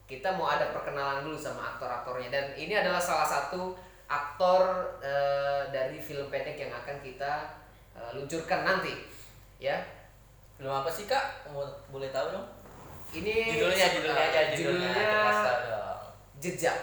kita 0.08 0.32
mau 0.40 0.48
ada 0.48 0.72
perkenalan 0.72 1.28
dulu 1.28 1.36
sama 1.36 1.76
aktor-aktornya. 1.76 2.32
Dan 2.32 2.46
ini 2.56 2.74
adalah 2.74 3.02
salah 3.02 3.28
satu 3.28 3.76
aktor 4.08 4.96
eh, 5.04 5.68
dari 5.70 6.00
film 6.00 6.32
pendek 6.32 6.56
yang 6.56 6.72
akan 6.72 6.98
kita 7.04 7.60
eh, 7.96 8.12
luncurkan 8.16 8.64
nanti. 8.64 8.94
Ya. 9.60 9.78
Film 10.58 10.74
apa 10.74 10.90
sih 10.90 11.06
kak? 11.06 11.52
Mau 11.54 11.68
boleh 11.92 12.10
tahu 12.10 12.34
dong? 12.34 12.48
Ini 13.08 13.56
judulnya 13.56 13.88
judulnya 13.96 14.24
aja 14.30 14.42
judulnya, 14.52 14.92
judulnya 14.92 15.88
jejak. 16.44 16.78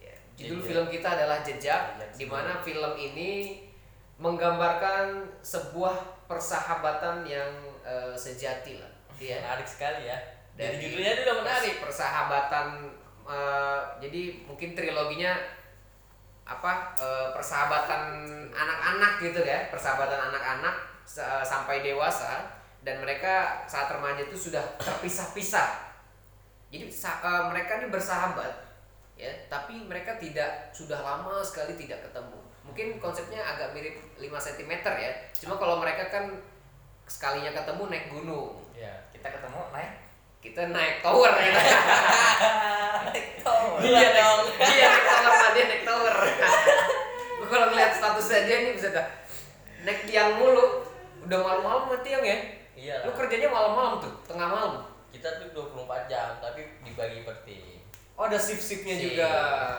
Ya, 0.00 0.14
Judul 0.34 0.64
Jejak. 0.64 0.68
film 0.70 0.86
kita 0.88 1.08
adalah 1.18 1.38
Jejak, 1.44 1.82
Jejak 1.98 2.10
di 2.16 2.24
mana 2.26 2.52
film 2.62 2.92
ini 2.96 3.62
menggambarkan 4.18 5.28
sebuah 5.44 6.26
persahabatan 6.26 7.22
yang 7.22 7.50
eh, 7.86 8.14
sejati 8.18 8.82
lah, 8.82 8.90
ya. 9.18 9.36
menarik 9.42 9.66
sekali 9.66 10.06
ya 10.06 10.38
dari 10.58 10.74
Dari 10.74 10.90
judulnya 10.90 11.10
itu 11.14 11.22
udah 11.22 11.38
menarik 11.46 11.74
Persahabatan, 11.78 12.66
eh, 13.30 13.80
jadi 14.02 14.22
mungkin 14.42 14.74
triloginya 14.74 15.38
apa 16.42 16.98
eh, 16.98 17.28
persahabatan 17.30 18.02
anak-anak 18.50 19.22
gitu 19.22 19.46
ya, 19.46 19.70
persahabatan 19.70 20.18
anak-anak 20.34 20.74
sa- 21.06 21.46
sampai 21.46 21.86
dewasa 21.86 22.58
dan 22.82 22.98
mereka 22.98 23.62
saat 23.70 23.86
remaja 23.94 24.26
itu 24.26 24.50
sudah 24.50 24.64
terpisah-pisah. 24.82 25.94
Jadi 26.74 26.90
eh, 26.90 27.42
mereka 27.54 27.78
ini 27.78 27.94
bersahabat 27.94 28.50
ya, 29.14 29.30
tapi 29.46 29.86
mereka 29.86 30.18
tidak 30.18 30.74
sudah 30.74 30.98
lama 31.06 31.38
sekali 31.46 31.78
tidak 31.78 32.02
ketemu. 32.10 32.38
Mungkin 32.66 32.98
konsepnya 32.98 33.40
agak 33.46 33.72
mirip 33.78 33.94
5 34.18 34.26
cm 34.26 34.72
ya. 34.84 35.12
Cuma 35.38 35.54
kalau 35.54 35.78
mereka 35.80 36.10
kan 36.10 36.34
sekalinya 37.08 37.54
ketemu 37.54 37.82
naik 37.88 38.06
gunung. 38.10 38.58
ya 38.76 38.92
kita 39.18 39.28
ketemu 39.30 39.60
naik 39.70 39.90
Kita 40.38 40.62
naik 40.70 41.02
tower 41.02 41.32
gitu. 41.34 41.60
oh, 43.44 43.74
dia 43.80 44.08
naik, 44.08 44.38
dia 44.56 44.86
naik 44.86 45.04
tower 45.04 45.48
dia 45.50 45.64
naik 45.66 45.82
tower. 45.82 46.14
Gua 47.36 47.46
kalau 47.48 47.66
ngeliat 47.68 47.92
statusnya 47.92 48.40
dia 48.44 48.56
nih 48.60 48.72
bisa 48.72 48.88
dah 48.90 49.06
naik 49.82 50.06
tiang 50.06 50.38
mulu. 50.38 50.86
Udah 51.20 51.38
malam-malam 51.38 51.82
mah 51.88 52.00
tiang 52.00 52.22
ya. 52.22 52.38
iya 52.72 53.02
Lu 53.02 53.10
kerjanya 53.12 53.48
malam-malam 53.48 53.98
tuh, 53.98 54.14
tengah 54.24 54.46
malam. 54.46 54.72
kita 55.08 55.26
tuh 55.42 55.50
24 55.74 55.82
jam 56.06 56.36
tapi 56.38 56.78
dibagi 56.80 57.24
per 57.24 57.42
tim 57.42 57.80
Oh, 58.12 58.26
ada 58.26 58.36
shift-shiftnya 58.36 58.94
Sip. 58.94 59.14
juga. 59.14 59.30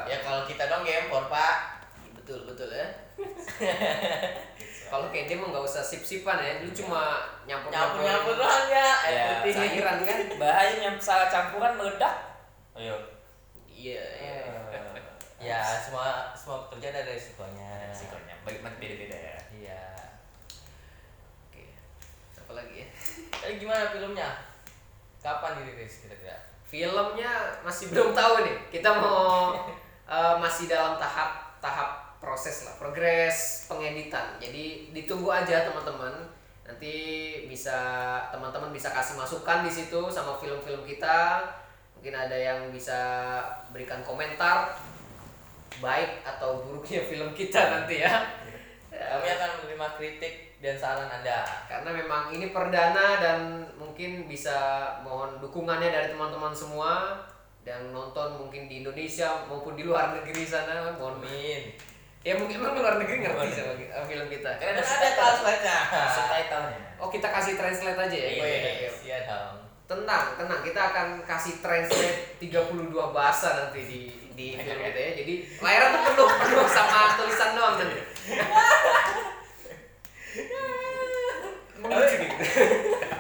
ya 0.04 0.20
kalau 0.20 0.44
kita 0.44 0.66
dong 0.66 0.84
gempor 0.84 1.28
pak 1.28 1.86
Betul, 2.14 2.44
betul 2.46 2.68
ya. 2.70 2.88
Kalau 4.90 5.14
kayak 5.14 5.30
dia 5.30 5.38
mah 5.38 5.54
nggak 5.54 5.66
usah 5.70 5.86
sip-sipan 5.86 6.42
ya, 6.42 6.66
lu 6.66 6.74
cuma 6.74 7.22
nyampur 7.46 7.70
nyampur 7.70 8.02
nyampur 8.02 8.34
doang 8.42 8.66
ya. 8.66 8.90
Air 9.06 9.14
Ya, 9.14 9.26
putih 9.46 9.54
cairan 9.54 9.98
kan. 10.02 10.20
bahaya 10.42 10.76
yang 10.82 10.98
salah 10.98 11.30
campuran 11.30 11.78
meledak. 11.78 12.16
Ayo. 12.74 12.98
Iya, 13.70 14.04
iya. 14.18 14.38
ya 15.40 15.62
semua 15.64 16.34
semua 16.36 16.68
pekerjaan 16.68 17.06
ada 17.06 17.14
resikonya. 17.14 17.94
Resikonya. 17.94 18.36
Bagi 18.42 18.60
beda 18.66 18.96
beda 18.98 19.18
ya. 19.18 19.38
Iya. 19.54 19.84
Oke. 21.48 21.64
Apa 22.36 22.52
lagi 22.58 22.84
ya? 22.84 22.88
Tapi 23.30 23.54
gimana 23.62 23.94
filmnya? 23.94 24.30
Kapan 25.22 25.64
dirilis 25.64 26.02
kira-kira? 26.04 26.36
Filmnya 26.66 27.62
masih 27.62 27.94
belum 27.94 28.12
tahu 28.18 28.42
nih. 28.42 28.58
Kita 28.74 28.90
mau 28.98 29.54
eh, 30.18 30.36
masih 30.42 30.66
dalam 30.66 30.98
tahap 30.98 31.56
tahap 31.62 32.09
proses 32.20 32.68
lah, 32.68 32.76
progres 32.78 33.66
pengeditan. 33.72 34.38
Jadi 34.38 34.92
ditunggu 34.92 35.32
aja 35.32 35.72
teman-teman. 35.72 36.28
Nanti 36.68 36.96
bisa 37.50 37.80
teman-teman 38.30 38.70
bisa 38.70 38.94
kasih 38.94 39.18
masukan 39.18 39.66
di 39.66 39.72
situ 39.72 40.12
sama 40.12 40.38
film-film 40.38 40.86
kita. 40.86 41.42
Mungkin 41.98 42.16
ada 42.16 42.38
yang 42.38 42.70
bisa 42.70 43.00
berikan 43.74 44.06
komentar 44.06 44.78
baik 45.80 46.24
atau 46.28 46.64
buruknya 46.64 47.02
film 47.08 47.32
kita 47.32 47.60
nanti 47.80 48.04
ya. 48.04 48.14
kami 48.90 49.28
akan 49.32 49.50
menerima 49.64 49.88
kritik 49.96 50.50
dan 50.60 50.76
saran 50.76 51.08
anda 51.08 51.48
karena 51.72 51.88
memang 51.88 52.36
ini 52.36 52.52
perdana 52.52 53.16
dan 53.24 53.64
mungkin 53.80 54.28
bisa 54.28 54.92
mohon 55.08 55.40
dukungannya 55.40 55.88
dari 55.88 56.12
teman-teman 56.12 56.52
semua 56.52 57.24
dan 57.64 57.96
nonton 57.96 58.36
mungkin 58.36 58.68
di 58.68 58.84
Indonesia 58.84 59.48
maupun 59.48 59.80
di 59.80 59.88
luar 59.88 60.20
negeri 60.20 60.44
sana 60.44 60.92
mohon 61.00 61.24
amin 61.24 61.72
ya 62.20 62.36
mungkin 62.36 62.60
emang 62.60 62.76
luar 62.76 63.00
negeri 63.00 63.24
ngerti 63.24 63.48
sama 63.56 63.74
film 64.06 64.28
kita. 64.28 64.50
Kan 64.60 64.76
kan 64.76 64.76
ada 64.76 64.84
ada 64.84 65.10
translate-nya 65.16 65.78
subtitlenya. 66.12 66.80
Oh 67.00 67.08
kita 67.08 67.28
kasih 67.32 67.54
translate 67.56 67.96
aja 67.96 68.18
ya? 68.18 68.30
Iya. 68.30 68.44
Oke, 68.44 68.58
oke, 68.60 68.70
oke. 68.70 69.00
iya 69.08 69.18
dong. 69.24 69.56
Tenang 69.88 70.26
tenang. 70.36 70.60
Kita 70.62 70.82
akan 70.92 71.08
kasih 71.24 71.54
translate 71.64 72.20
32 72.44 72.92
bahasa 73.16 73.48
nanti 73.56 73.82
di 73.88 74.00
di 74.36 74.48
film 74.60 74.80
kita 74.84 75.00
ya. 75.00 75.12
Jadi 75.16 75.34
layarnya 75.64 75.90
tuh 75.96 76.02
penuh 76.12 76.30
penuh 76.44 76.68
sama 76.68 77.00
tulisan 77.16 77.50
doang 77.56 77.76
nanti. 77.80 78.00
Emang 81.80 81.92
lucu 81.96 82.16
gitu? 82.20 82.36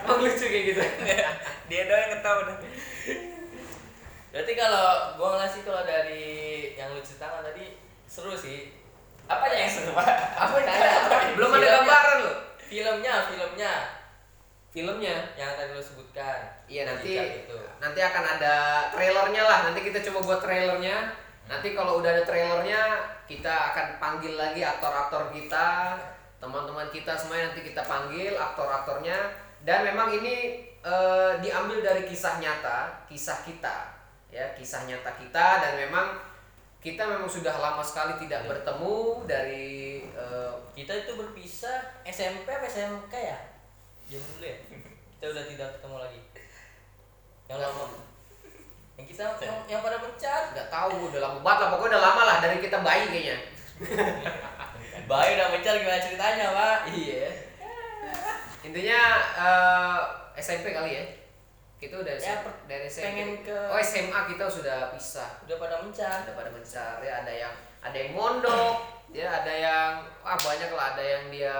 Emang 0.03 0.19
lucu 0.19 0.45
kayak 0.51 0.65
gitu? 0.75 0.83
Dia 1.71 1.81
doang 1.87 2.01
yang 2.03 2.11
ketawa 2.19 2.41
berarti 4.29 4.53
kalau 4.53 5.17
gua 5.17 5.27
ngeliat 5.35 5.51
sih 5.51 5.65
kalau 5.65 5.81
dari 5.89 6.25
yang 6.77 6.93
lu 6.93 7.01
ceritakan 7.01 7.41
tadi 7.49 7.81
seru 8.05 8.37
sih 8.37 8.78
apa 9.29 9.43
yang 9.53 9.69
seru? 9.69 9.93
Pak 9.93 10.09
apa 10.33 10.55
ada 10.57 11.29
belum 11.37 11.49
ada 11.53 11.67
gambaran 11.77 12.17
loh 12.25 12.49
filmnya 12.69 13.13
filmnya. 13.25 13.73
Filmnya 14.69 15.33
yang 15.33 15.57
tadi 15.57 15.73
lu 15.73 15.81
sebutkan. 15.81 16.61
Iya 16.69 16.85
nanti 16.85 17.17
gitu. 17.17 17.57
nanti 17.81 17.99
akan 18.05 18.37
ada 18.37 18.85
trailernya 18.93 19.41
lah. 19.41 19.59
Nanti 19.65 19.81
kita 19.81 20.05
coba 20.05 20.19
buat 20.21 20.39
trailernya. 20.45 21.09
Nanti 21.49 21.73
kalau 21.73 21.97
udah 21.97 22.13
ada 22.13 22.23
trailernya 22.29 22.81
kita 23.25 23.73
akan 23.73 23.97
panggil 23.97 24.37
lagi 24.37 24.61
aktor-aktor 24.61 25.33
kita 25.33 25.97
teman-teman 26.39 26.87
kita 26.93 27.17
semuanya 27.19 27.51
nanti 27.51 27.65
kita 27.65 27.81
panggil 27.81 28.37
aktor-aktornya. 28.37 29.17
Dan 29.65 29.89
memang 29.89 30.13
ini 30.13 30.69
eh, 30.85 31.31
diambil 31.41 31.81
dari 31.81 32.05
kisah 32.05 32.37
nyata 32.37 33.09
kisah 33.09 33.41
kita. 33.41 33.97
Ya 34.29 34.53
kisah 34.53 34.85
nyata 34.85 35.17
kita. 35.17 35.65
Dan 35.65 35.89
memang 35.89 36.13
kita 36.79 37.03
memang 37.03 37.27
sudah 37.27 37.59
lama 37.59 37.83
sekali 37.83 38.15
tidak 38.23 38.43
Iya. 38.43 38.49
bertemu 38.55 38.95
dari 39.27 39.67
eh, 40.07 40.51
kita 40.73 40.93
itu 41.03 41.11
berpisah 41.15 41.99
SMP 42.07 42.47
apa 42.47 42.65
SMK 42.65 43.13
ya 43.13 43.37
zaman 44.07 44.27
dulu 44.33 44.45
ya 44.47 44.57
kita 45.19 45.25
udah 45.29 45.43
tidak 45.43 45.69
ketemu 45.75 45.97
lagi 45.99 46.21
yang 47.49 47.59
lama 47.59 47.83
yang 48.95 49.07
kita 49.07 49.23
yang, 49.43 49.57
yang 49.67 49.81
pada 49.83 49.97
mencar 49.99 50.41
nggak 50.51 50.67
tahu 50.71 51.11
udah 51.11 51.19
lama 51.19 51.39
banget 51.43 51.59
lah 51.59 51.69
pokoknya 51.75 51.91
udah 51.91 52.03
lama 52.03 52.21
lah 52.23 52.37
dari 52.39 52.57
kita 52.59 52.77
bayi 52.79 53.03
kayaknya. 53.07 53.37
bayi 55.11 55.29
udah 55.35 55.47
mencar 55.51 55.73
gimana 55.75 55.99
ceritanya 55.99 56.45
pak 56.51 56.77
Iya. 56.91 57.27
Intinya 58.59 58.99
eh, 59.39 59.99
SMP 60.35 60.71
kali 60.71 60.91
ya. 60.95 61.03
Kita 61.79 61.95
udah 61.97 62.11
Ya, 62.11 62.19
SMP, 62.19 62.43
per- 62.43 62.59
dari 62.65 62.85
SMP. 62.85 63.05
pengen 63.05 63.29
ke- 63.39 63.69
Oh 63.69 63.79
SMA 63.79 64.19
kita 64.27 64.45
sudah 64.45 64.91
pisah. 64.91 65.29
udah 65.41 65.55
pada 65.55 65.75
mencar 65.79 66.11
ada 66.19 66.31
pada 66.31 66.49
mencari 66.49 67.07
ada 67.07 67.31
yang 67.31 67.53
ada 67.79 67.95
yang 67.95 68.11
mondok 68.11 68.75
ya 69.09 69.25
ada 69.33 69.49
yang 69.49 69.91
ah 70.19 70.35
banyak 70.35 70.69
lah 70.69 70.93
ada 70.93 71.01
yang 71.01 71.23
dia 71.29 71.55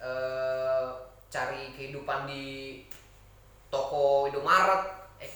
eh, 0.00 0.84
cari 1.28 1.70
kehidupan 1.70 2.24
di 2.24 2.44
toko 3.68 4.26
Indomaret 4.26 4.82
eh 5.18 5.28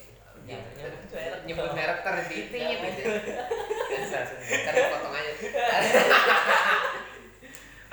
Ya, 0.44 0.60
nyebut 0.60 1.08
merek. 1.10 1.40
nyebut 1.44 1.70
merek 1.72 1.98
ter 2.00 2.14
di 2.22 2.36
itu 2.42 2.52
Jangan. 2.54 2.80
gitu 2.90 3.02
cari 4.66 4.80
potong 4.90 5.14
aja 5.14 5.32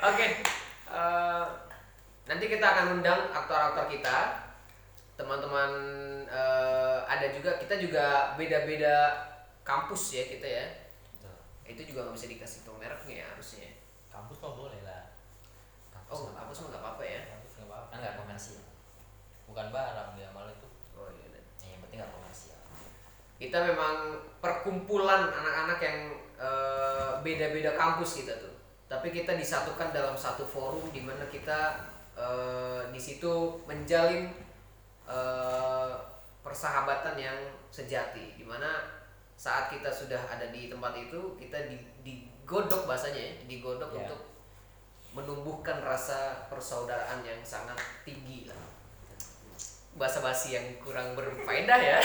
oke 0.02 0.26
eh, 0.90 1.44
nanti 2.24 2.44
kita 2.46 2.66
akan 2.66 2.86
undang 2.94 3.20
aktor-aktor 3.30 3.86
kita 3.88 4.41
teman-teman 5.32 5.72
eh, 6.28 6.98
ada 7.08 7.32
juga 7.32 7.56
kita 7.56 7.80
juga 7.80 8.36
beda-beda 8.36 9.16
kampus 9.64 10.20
ya 10.20 10.28
kita 10.28 10.44
ya. 10.44 10.64
Itu 11.64 11.80
juga 11.88 12.04
nggak 12.04 12.20
bisa 12.20 12.28
dikasih 12.28 12.68
tau 12.68 12.76
mereknya 12.76 13.24
ya 13.24 13.26
harusnya. 13.32 13.80
Kampus 14.12 14.44
mah 14.44 14.52
boleh 14.52 14.84
lah. 14.84 15.08
Oh 16.12 16.28
kampus 16.36 16.60
mah 16.60 16.68
nggak 16.76 16.84
apa-apa 16.84 17.04
ya? 17.08 17.20
Kampus 17.32 17.52
nggak 17.56 17.68
apa-apa. 17.72 17.86
Kan 17.88 17.98
nggak 18.04 18.16
komersial. 18.20 18.64
Bukan 19.48 19.66
barang 19.72 20.10
dia 20.20 20.28
malah 20.36 20.52
itu. 20.52 20.68
Oh 21.00 21.08
iya 21.16 21.24
iya. 21.32 21.40
Ya, 21.40 21.66
yang 21.72 21.80
penting 21.88 21.98
nggak 22.04 22.12
komersial. 22.12 22.60
Kita 23.40 23.58
memang 23.72 23.96
perkumpulan 24.44 25.32
anak-anak 25.32 25.80
yang 25.80 25.98
eh, 26.36 27.12
beda-beda 27.24 27.72
kampus 27.72 28.20
kita 28.20 28.36
tuh. 28.36 28.52
Tapi 28.84 29.08
kita 29.08 29.32
disatukan 29.40 29.96
dalam 29.96 30.12
satu 30.12 30.44
forum 30.44 30.92
di 30.92 31.00
mana 31.00 31.24
kita 31.32 31.88
eh, 32.20 32.92
di 32.92 33.00
situ 33.00 33.64
menjalin 33.64 34.41
eh, 35.12 35.90
persahabatan 36.40 37.14
yang 37.14 37.38
sejati 37.68 38.34
di 38.34 38.42
mana 38.42 38.80
saat 39.36 39.68
kita 39.68 39.92
sudah 39.92 40.18
ada 40.18 40.48
di 40.48 40.66
tempat 40.66 40.96
itu 40.96 41.36
kita 41.36 41.68
di- 41.68 41.86
digodok 42.00 42.86
bahasanya 42.86 43.20
ya 43.20 43.32
digodok 43.46 43.90
Ya. 43.92 43.98
untuk 44.02 44.20
menumbuhkan 45.12 45.84
rasa 45.84 46.48
persaudaraan 46.48 47.20
yang 47.20 47.36
sangat 47.44 47.76
tinggi 48.02 48.48
lah. 48.48 48.56
Bahasa 49.92 50.24
basi 50.24 50.56
yang 50.56 50.64
kurang 50.80 51.12
berfaedah 51.12 51.76
ya. 51.76 52.00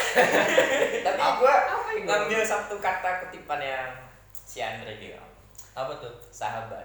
Tapi 1.08 1.16
yang 1.16 2.04
ngambil 2.04 2.44
satu 2.44 2.76
kata 2.78 3.24
kutipan 3.24 3.64
yang 3.64 3.96
si 4.34 4.60
Andre 4.60 5.00
bilang. 5.00 5.24
Apa 5.72 5.96
tuh? 5.96 6.12
Sahabat. 6.28 6.84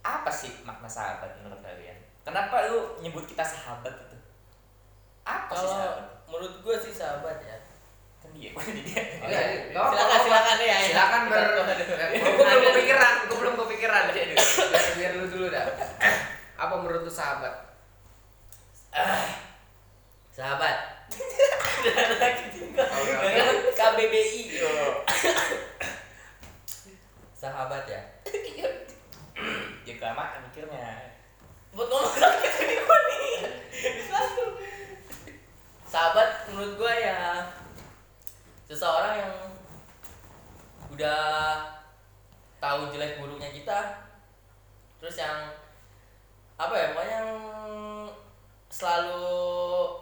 Apa 0.00 0.32
sih 0.32 0.64
makna 0.64 0.88
sahabat 0.88 1.36
menurut 1.36 1.60
kalian? 1.60 2.00
Kenapa 2.24 2.64
lu 2.72 2.96
nyebut 3.04 3.28
kita 3.28 3.44
sahabat 3.44 3.92
apa 5.24 5.52
sih 5.52 5.56
kalau 5.56 5.72
sahabat? 5.72 6.04
menurut 6.28 6.54
gue 6.60 6.76
sih 6.84 6.92
sahabat 6.92 7.36
ya. 7.40 7.56
Kan 8.20 8.30
dia 8.36 8.50
bukan 8.52 8.76
dia. 8.84 9.02
Oke, 9.24 9.40
nggak 9.72 9.80
apa-apa, 9.80 9.98
silakan 9.98 10.20
silakan 10.24 10.56
ya 10.60 10.76
apa-apa. 10.76 10.88
silakan 10.88 11.22
ber 11.28 11.44
gue 11.48 11.64
belum 12.44 12.60
kepikiran 12.70 13.14
gue 13.28 13.36
belum 13.40 13.54
kepikiran. 13.64 14.02
Biar, 14.12 14.28
biar 14.96 15.12
lu 15.16 15.26
dulu 15.28 15.46
dah. 15.48 15.64
Apa 16.62 16.74
menurut 16.80 17.02
lu 17.02 17.12
sahabat? 17.12 17.54
Sahabat. 20.34 20.76
Oke, 22.74 23.42
KBBI 23.74 24.42
yo. 24.58 24.70
Sahabat 27.44 27.84
ya? 27.84 28.00
Ya 29.84 29.94
kelamaan 30.00 30.40
mikirnya. 30.48 31.12
Buat 31.76 31.92
ngomong 31.92 32.16
sakit 32.22 32.52
ini 32.64 32.74
gue 32.80 32.98
nih. 33.10 33.36
Satu. 34.08 34.44
Sahabat 35.94 36.50
menurut 36.50 36.74
gue 36.74 36.94
ya 37.06 37.46
seseorang 38.66 39.14
yang 39.14 39.34
udah 40.90 41.22
tahu 42.58 42.90
jelek 42.90 43.22
buruknya 43.22 43.54
kita 43.54 44.10
terus 44.98 45.22
yang 45.22 45.54
apa 46.58 46.74
ya 46.74 46.86
pokoknya 46.90 47.14
yang 47.22 47.30
selalu 48.74 49.30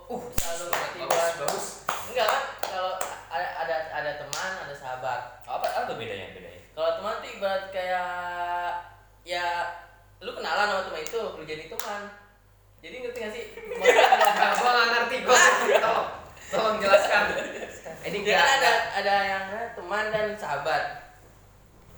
uh 0.08 0.22
selalu 0.32 0.64
ngerti 0.72 0.96
bagus 1.04 1.20
bagus. 1.36 1.66
Enggak 2.08 2.24
kan 2.24 2.44
kalau 2.64 2.94
ada 3.28 3.48
ada 3.60 3.76
ada 3.92 4.10
teman 4.16 4.52
ada 4.64 4.72
sahabat. 4.72 5.20
Apa 5.44 5.66
apa 5.68 5.92
bedanya 5.92 6.32
bedanya? 6.32 6.60
Kalau 6.72 6.90
teman 6.96 7.20
tuh 7.20 7.30
ibarat 7.36 7.68
kayak 7.68 8.80
ya 9.28 9.76
lu 10.24 10.32
kenalan 10.32 10.72
sama 10.72 10.82
teman 10.88 11.04
itu 11.04 11.20
lu 11.20 11.44
jadi 11.44 11.68
teman 11.68 12.21
jadi 12.82 12.96
ngerti 12.98 13.18
gak 13.22 13.32
sih? 13.32 13.44
Nah, 14.42 14.50
gue 14.58 14.70
nggak 14.74 14.88
ngerti. 14.90 15.16
Gue 15.22 15.38
tolong 15.78 16.08
tolong 16.50 16.76
jelaskan. 16.82 17.24
Ini 18.02 18.18
dia 18.26 18.34
kan 18.42 18.48
ada 18.58 18.72
ada 18.98 19.14
yang 19.22 19.44
teman 19.78 20.10
dan 20.10 20.34
sahabat. 20.34 20.98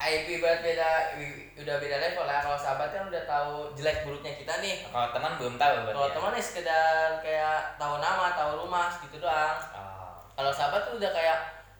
IP 0.04 0.36
ibarat 0.36 0.60
beda 0.60 1.16
udah 1.56 1.76
beda 1.80 1.96
level 1.96 2.28
lah. 2.28 2.44
Kalau 2.44 2.58
sahabat 2.60 2.92
kan 2.92 3.08
udah 3.08 3.24
tahu 3.24 3.72
jelek 3.72 4.04
buruknya 4.04 4.36
kita 4.36 4.60
nih. 4.60 4.84
Kalau 4.84 5.08
teman 5.16 5.32
belum 5.40 5.56
tahu 5.56 5.72
berarti 5.88 5.96
kalau 5.96 6.08
ya? 6.12 6.14
teman 6.20 6.36
ya 6.36 6.42
sekedar 6.44 7.08
kayak 7.24 7.58
tahu 7.80 7.94
nama 8.04 8.26
tahu 8.36 8.50
rumah 8.68 8.92
gitu 9.00 9.16
doang. 9.24 9.56
Oh. 9.72 10.12
kalau 10.36 10.52
sahabat 10.52 10.84
tuh 10.84 11.00
udah 11.00 11.10
kayak 11.14 11.38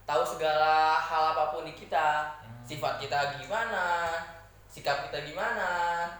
tahu 0.09 0.23
segala 0.25 0.97
hal 0.97 1.37
apa 1.37 1.53
pun 1.53 1.69
di 1.69 1.77
kita. 1.77 2.41
Hmm. 2.41 2.65
sifat 2.65 3.05
kita 3.05 3.37
gimana? 3.37 4.17
Sikap 4.73 5.05
kita 5.13 5.21
gimana? 5.29 5.69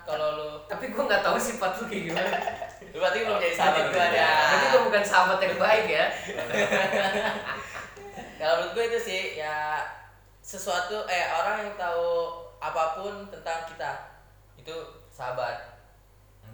Kalau 0.05 0.37
lu 0.37 0.49
tapi 0.69 0.93
gue 0.93 1.01
nggak 1.01 1.25
tahu 1.25 1.41
sifat 1.41 1.81
lu 1.81 1.89
kayak 1.89 2.05
gimana 2.13 2.31
berarti 3.01 3.19
belum 3.27 3.39
jadi 3.43 3.57
sahabat 3.59 3.85
gue 3.91 4.07
ya 4.15 4.33
berarti 4.47 4.67
gue 4.71 4.83
bukan 4.87 5.05
sahabat 5.05 5.39
yang 5.43 5.57
baik 5.59 5.87
ya. 5.91 6.07
Kalau 8.39 8.55
menurut 8.61 8.73
gue 8.77 8.85
itu 8.95 8.99
sih 9.03 9.23
ya 9.41 9.83
sesuatu 10.45 11.09
eh 11.11 11.27
orang 11.33 11.67
yang 11.67 11.73
tahu 11.75 12.39
apa 12.63 13.01
pun 13.01 13.27
tentang 13.35 13.67
kita 13.67 14.23
itu 14.55 14.75
sahabat. 15.11 15.83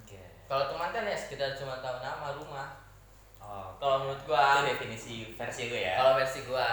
Oke. 0.01 0.21
Kalau 0.49 0.73
teman 0.73 0.91
kan 0.95 1.05
ya 1.05 1.17
sekedar 1.19 1.53
cuma 1.59 1.83
tahu 1.85 2.01
nama 2.01 2.33
rumah. 2.39 2.69
Oh. 3.41 3.77
Kalau 3.83 4.07
menurut 4.07 4.23
itu 4.23 4.31
gua 4.31 4.63
definisi 4.63 5.15
versi 5.35 5.69
gue 5.69 5.81
ya? 5.83 5.99
Kalau 5.99 6.13
versi 6.17 6.39
gua. 6.47 6.69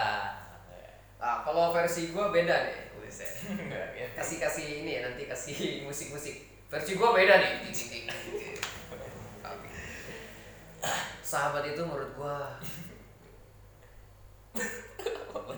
Nah, 1.18 1.42
kalau 1.42 1.74
versi 1.74 2.14
gue 2.14 2.26
beda 2.30 2.56
nih 2.70 2.76
ya. 2.78 4.08
kasih 4.20 4.38
kasih 4.44 4.66
ini 4.84 5.00
ya 5.00 5.02
nanti 5.08 5.26
kasih 5.26 5.88
musik 5.88 6.12
musik 6.12 6.44
versi 6.68 7.00
gue 7.00 7.10
beda 7.10 7.40
nih 7.40 7.52
sahabat 11.22 11.64
itu 11.68 11.82
menurut 11.84 12.12
gue 12.14 12.38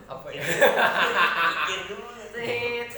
apa 0.10 0.28
ya 0.34 0.42
pikir 0.42 1.80
dulu 1.94 2.10
Tit. 2.34 2.92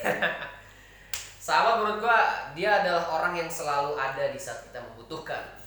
sahabat 1.41 1.83
menurut 1.83 1.99
gue 2.03 2.19
dia 2.55 2.83
adalah 2.83 3.03
orang 3.11 3.33
yang 3.35 3.49
selalu 3.51 3.99
ada 3.99 4.31
di 4.31 4.39
saat 4.39 4.63
kita 4.69 4.79
membutuhkan 4.81 5.59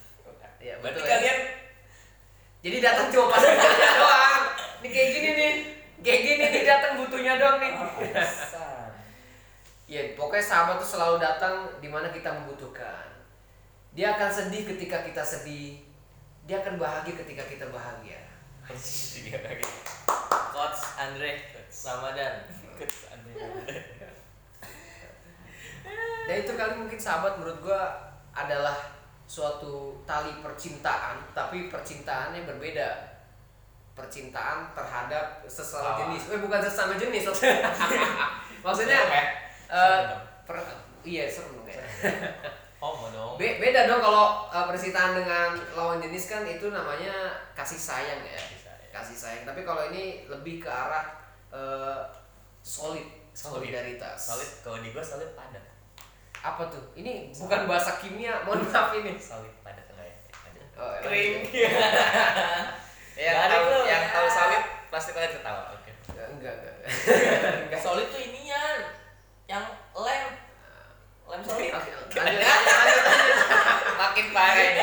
ya 0.62 0.80
berarti 0.80 0.96
betul 0.96 1.04
ya? 1.04 1.12
kalian 1.20 1.38
jadi 2.64 2.76
datang 2.80 3.06
cuma 3.12 3.36
pas 3.36 3.44
doang 4.00 4.42
ini 4.80 4.88
kayak 4.88 5.10
gini 5.12 5.30
nih 5.36 5.54
kayak 6.04 6.20
gini 6.24 6.44
nih 6.52 6.62
datang 6.68 6.92
butuhnya 7.00 7.40
doang 7.40 7.58
nih. 7.58 7.72
Ya, 9.84 10.16
pokoknya 10.16 10.44
sahabat 10.44 10.80
tuh 10.80 10.96
selalu 10.96 11.20
datang 11.20 11.68
di 11.80 11.88
mana 11.92 12.08
kita 12.08 12.32
membutuhkan. 12.32 13.04
Dia 13.92 14.16
akan 14.16 14.28
sedih 14.32 14.64
ketika 14.64 15.04
kita 15.04 15.20
sedih. 15.20 15.84
Dia 16.44 16.60
akan 16.60 16.76
bahagia 16.76 17.14
ketika 17.16 17.44
kita 17.44 17.66
bahagia. 17.68 18.20
Iya, 18.64 19.38
lagi. 19.40 19.64
coach 20.50 20.80
Andre 20.96 21.36
Ramadan 21.68 22.34
Dan 26.24 26.36
itu 26.38 26.52
kali 26.54 26.72
mungkin 26.74 26.96
sahabat 26.96 27.36
menurut 27.36 27.60
gua 27.60 27.92
adalah 28.32 28.72
suatu 29.24 30.00
tali 30.04 30.40
percintaan, 30.40 31.20
tapi 31.32 31.68
percintaannya 31.68 32.44
berbeda. 32.44 33.12
Percintaan 33.92 34.72
terhadap 34.72 35.44
sesama 35.44 35.94
Oh. 35.94 35.96
jenis. 36.02 36.22
Eh 36.28 36.40
bukan 36.40 36.60
sesama 36.60 36.96
jenis. 36.96 37.28
Maksudnya 38.64 39.00
dong. 39.04 40.22
per- 40.44 40.80
iya 41.04 41.28
serem 41.28 41.52
dong 41.54 41.68
ya. 41.68 41.78
homo 42.84 43.06
dong. 43.08 43.32
Be- 43.40 43.56
beda 43.56 43.88
dong 43.88 44.04
kalau 44.04 44.44
uh, 44.52 44.64
percintaan 44.68 45.16
dengan 45.16 45.56
lawan 45.72 46.04
jenis 46.04 46.28
kan 46.28 46.44
itu 46.44 46.68
namanya 46.68 47.40
kasih 47.56 47.80
sayang 47.80 48.20
ya. 48.20 48.36
Kasih 48.36 48.60
sayang. 48.60 48.90
kasih 48.92 49.16
sayang. 49.16 49.44
Tapi 49.48 49.64
kalau 49.64 49.88
ini 49.88 50.28
lebih 50.28 50.60
ke 50.60 50.68
arah 50.68 51.16
uh, 51.48 52.04
solid. 52.60 53.08
Solid. 53.32 53.64
solidaritas. 53.64 54.20
Solid. 54.20 54.50
Kalau 54.60 54.78
di 54.84 54.92
gua 54.92 55.00
solid 55.00 55.32
padat. 55.32 55.64
Apa 56.44 56.68
tuh? 56.68 56.92
Ini 56.92 57.32
bukan 57.32 57.64
bahasa 57.64 57.96
kimia 58.04 58.44
mohon 58.44 58.60
maaf 58.68 58.92
ini. 58.92 59.16
Solid 59.16 59.54
padat 59.64 59.88
enggak 59.88 60.12
ya? 60.12 60.16
Padat. 60.28 60.68
oh, 60.76 60.92
emang 61.00 61.04
Kering. 61.08 61.32
gitu. 61.48 61.68
yang 63.24 63.48
tahu 63.48 63.64
lu. 63.64 63.80
yang 63.88 64.04
tahu 64.12 64.26
solid 64.28 64.62
pasti 64.92 65.10
kalian 65.16 65.32
ketawa 65.40 65.72
oke. 65.72 65.90
Enggak 66.12 66.52
enggak 66.60 66.74
enggak. 67.64 67.80
Solid 67.80 68.12
tuh 68.12 68.20
inian 68.20 68.92
yang 69.48 69.64
lem 69.96 70.43
solid 71.42 71.72
Oke, 71.74 71.90
oke. 71.90 72.16
lanjut 72.20 72.44
lanjut 72.44 72.74
lanjut 72.78 73.02
lanjut. 73.02 73.94
makin 73.98 74.26
parah 74.30 74.62
ini 74.62 74.82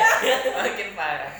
makin 0.52 0.88
parah 0.98 1.32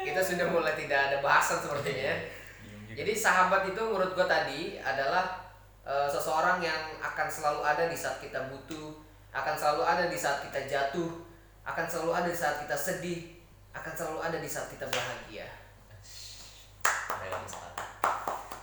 kita 0.00 0.20
sudah 0.24 0.46
mulai 0.48 0.74
tidak 0.74 0.98
ada 1.12 1.16
bahasan 1.20 1.60
sepertinya 1.60 2.04
ya 2.10 2.16
Diem 2.64 2.80
juga. 2.88 2.96
Jadi 3.04 3.12
sahabat 3.14 3.62
itu 3.68 3.82
menurut 3.84 4.12
gue 4.16 4.26
tadi 4.26 4.60
adalah 4.80 5.52
eh, 5.84 6.08
seseorang 6.08 6.58
yang 6.64 6.96
akan 7.00 7.28
selalu 7.28 7.60
ada 7.62 7.84
di 7.86 7.96
saat 7.96 8.18
kita 8.18 8.48
butuh, 8.48 8.96
akan 9.30 9.54
selalu 9.54 9.82
ada 9.84 10.04
di 10.08 10.18
saat 10.18 10.42
kita 10.48 10.60
jatuh, 10.66 11.24
akan 11.64 11.84
selalu 11.86 12.10
ada 12.16 12.28
di 12.32 12.38
saat 12.38 12.56
kita 12.64 12.76
sedih, 12.76 13.20
akan 13.76 13.92
selalu 13.94 14.18
ada 14.24 14.38
di 14.40 14.48
saat 14.50 14.66
kita 14.72 14.88
bahagia. 14.88 15.46
Dalam 17.10 17.44
saat. 17.46 17.74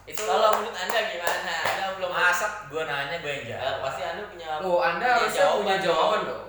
Itu 0.08 0.22
kalau 0.24 0.50
menurut 0.56 0.72
anda 0.74 1.00
gimana 1.06 1.54
anda 1.68 1.86
belum 1.96 2.10
masak 2.10 2.72
gua 2.72 2.84
nanya 2.84 3.20
gua 3.20 3.28
yang 3.30 3.44
Ya, 3.44 3.58
jawab 3.60 3.78
pasti 3.84 4.02
anda 4.02 4.24
punya 4.26 4.48
Oh, 4.58 4.80
Anda 4.80 5.04
punya 5.04 5.20
harusnya 5.20 5.46
punya 5.54 5.76
jawaban 5.78 6.22
dong. 6.26 6.44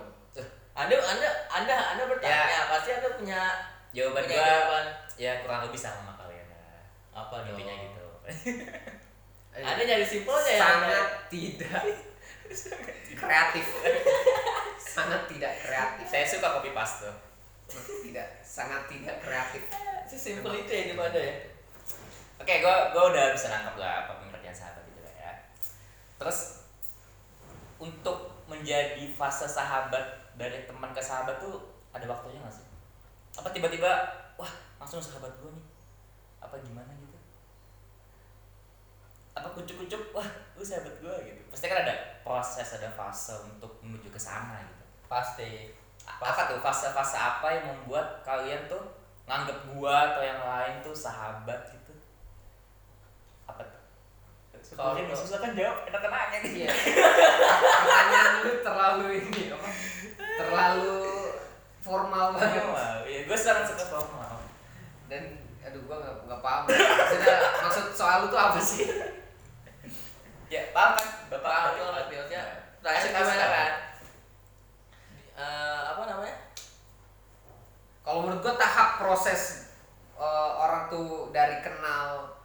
anda 0.72 0.94
anda 0.94 1.28
anda 1.50 1.74
anda 1.90 2.02
bertanya 2.06 2.46
Ya. 2.46 2.60
pasti 2.70 2.90
anda 2.94 3.08
punya 3.12 3.40
jawaban 3.90 4.22
punya 4.22 4.36
gua 4.36 4.46
jawaban 4.46 4.86
ya 5.18 5.32
kurang 5.42 5.60
lebih 5.66 5.74
sama 5.76 5.98
sama 5.98 6.12
kalian 6.16 6.46
apa 7.10 7.34
intinya 7.44 7.74
gitu 7.76 8.04
anda 9.66 9.82
nyari 9.82 10.06
simpelnya 10.06 10.46
ya 10.48 10.60
sangat 10.60 11.04
tidak 11.26 11.82
kreatif. 13.18 13.66
sangat 14.78 15.22
tidak 15.26 15.52
kreatif. 15.58 16.04
saya 16.06 16.24
suka 16.24 16.48
copy 16.54 16.70
paste 16.70 17.10
Tidak, 17.68 18.28
sangat 18.40 18.86
tidak 18.86 19.18
kreatif. 19.18 19.60
sesimpel 20.06 20.56
itu 20.56 20.70
ya 20.70 20.82
di 20.84 20.94
mana 20.94 21.18
ya 21.18 21.34
oke 22.38 22.54
gua 22.62 22.94
gua 22.94 23.04
udah 23.10 23.24
bisa 23.34 23.50
nangkep 23.50 23.76
lah 23.76 24.06
apa 24.06 24.12
pengertian 24.22 24.54
sahabat 24.54 24.84
itu 24.86 25.00
lah 25.02 25.14
ya. 25.14 25.32
Terus 26.18 26.64
untuk 27.78 28.34
menjadi 28.50 29.04
fase 29.14 29.46
sahabat 29.46 30.34
dari 30.38 30.66
teman 30.66 30.90
ke 30.94 31.02
sahabat 31.02 31.38
tuh 31.38 31.78
ada 31.94 32.06
waktunya 32.08 32.40
nggak 32.42 32.54
sih? 32.54 32.66
Apa 33.38 33.50
tiba-tiba 33.54 33.90
wah 34.38 34.52
langsung 34.78 35.02
sahabat 35.02 35.34
gua 35.42 35.50
nih. 35.54 35.66
Apa 36.38 36.54
gimana 36.62 36.90
gitu? 36.94 37.18
Apa 39.34 39.54
kucuk-kucuk 39.54 40.14
wah 40.14 40.26
lu 40.58 40.62
sahabat 40.62 40.94
gua 41.02 41.14
gitu. 41.22 41.42
Pasti 41.50 41.66
kan 41.70 41.86
ada 41.86 41.94
proses 42.26 42.66
ada 42.74 42.90
fase 42.90 43.34
untuk 43.46 43.78
menuju 43.82 44.10
ke 44.10 44.20
sana 44.20 44.62
gitu. 44.62 44.84
Pasti. 45.06 45.74
Apa 46.08 46.48
tuh? 46.48 46.58
Fase-fase 46.64 47.20
apa 47.20 47.46
yang 47.52 47.64
membuat 47.68 48.24
kalian 48.24 48.64
tuh 48.64 48.80
nganggep 49.28 49.76
gua 49.76 50.16
atau 50.16 50.24
yang 50.24 50.40
lain 50.40 50.80
tuh 50.80 50.96
sahabat 50.96 51.68
gitu 51.68 51.77
Kalau- 54.70 54.94
Kalau 54.94 55.16
susah 55.16 55.38
kan 55.38 55.52
jawab, 55.52 55.76
kita 55.82 55.98
nanya 56.04 56.38
nih. 56.40 56.52
Iya. 56.54 56.68
Pertanyaan 57.78 58.32
lu 58.40 58.52
terlalu 58.60 59.06
ini 59.18 59.42
apa? 59.50 59.68
Terlalu 60.18 60.96
formal 61.78 62.26
banget. 62.32 62.60
Formal, 62.60 62.94
iya, 63.04 63.20
gue 63.24 63.38
sangat 63.38 63.64
suka 63.66 63.84
formal. 63.88 64.36
dan 65.08 65.24
aduh 65.58 65.80
gua 65.82 65.96
nggak 65.98 66.16
nggak 66.22 66.40
paham 66.40 66.62
maksudnya 66.68 67.36
maksud 67.58 67.84
soal 67.90 68.24
lu 68.24 68.28
tuh 68.28 68.36
apa 68.36 68.56
sih 68.58 68.84
Ya, 70.46 70.68
paham 70.70 70.92
kan? 70.94 71.08
Bapak 71.28 71.44
Paham, 71.44 71.68
itu 71.70 71.82
ngerti 71.82 72.14
maksudnya. 72.14 72.42
Nah, 72.78 72.88
Tanya 72.90 73.00
gimana 73.02 73.24
sekarang. 73.26 73.52
kan? 73.52 73.72
Eh, 75.34 75.80
apa 75.86 76.02
namanya? 76.04 76.36
kalau 78.00 78.20
menurut 78.22 78.40
gua 78.40 78.56
tahap 78.56 78.88
proses 78.98 79.72
eh, 80.14 80.24
orang 80.54 80.88
tuh 80.88 81.28
dari 81.30 81.60
kenal 81.60 82.36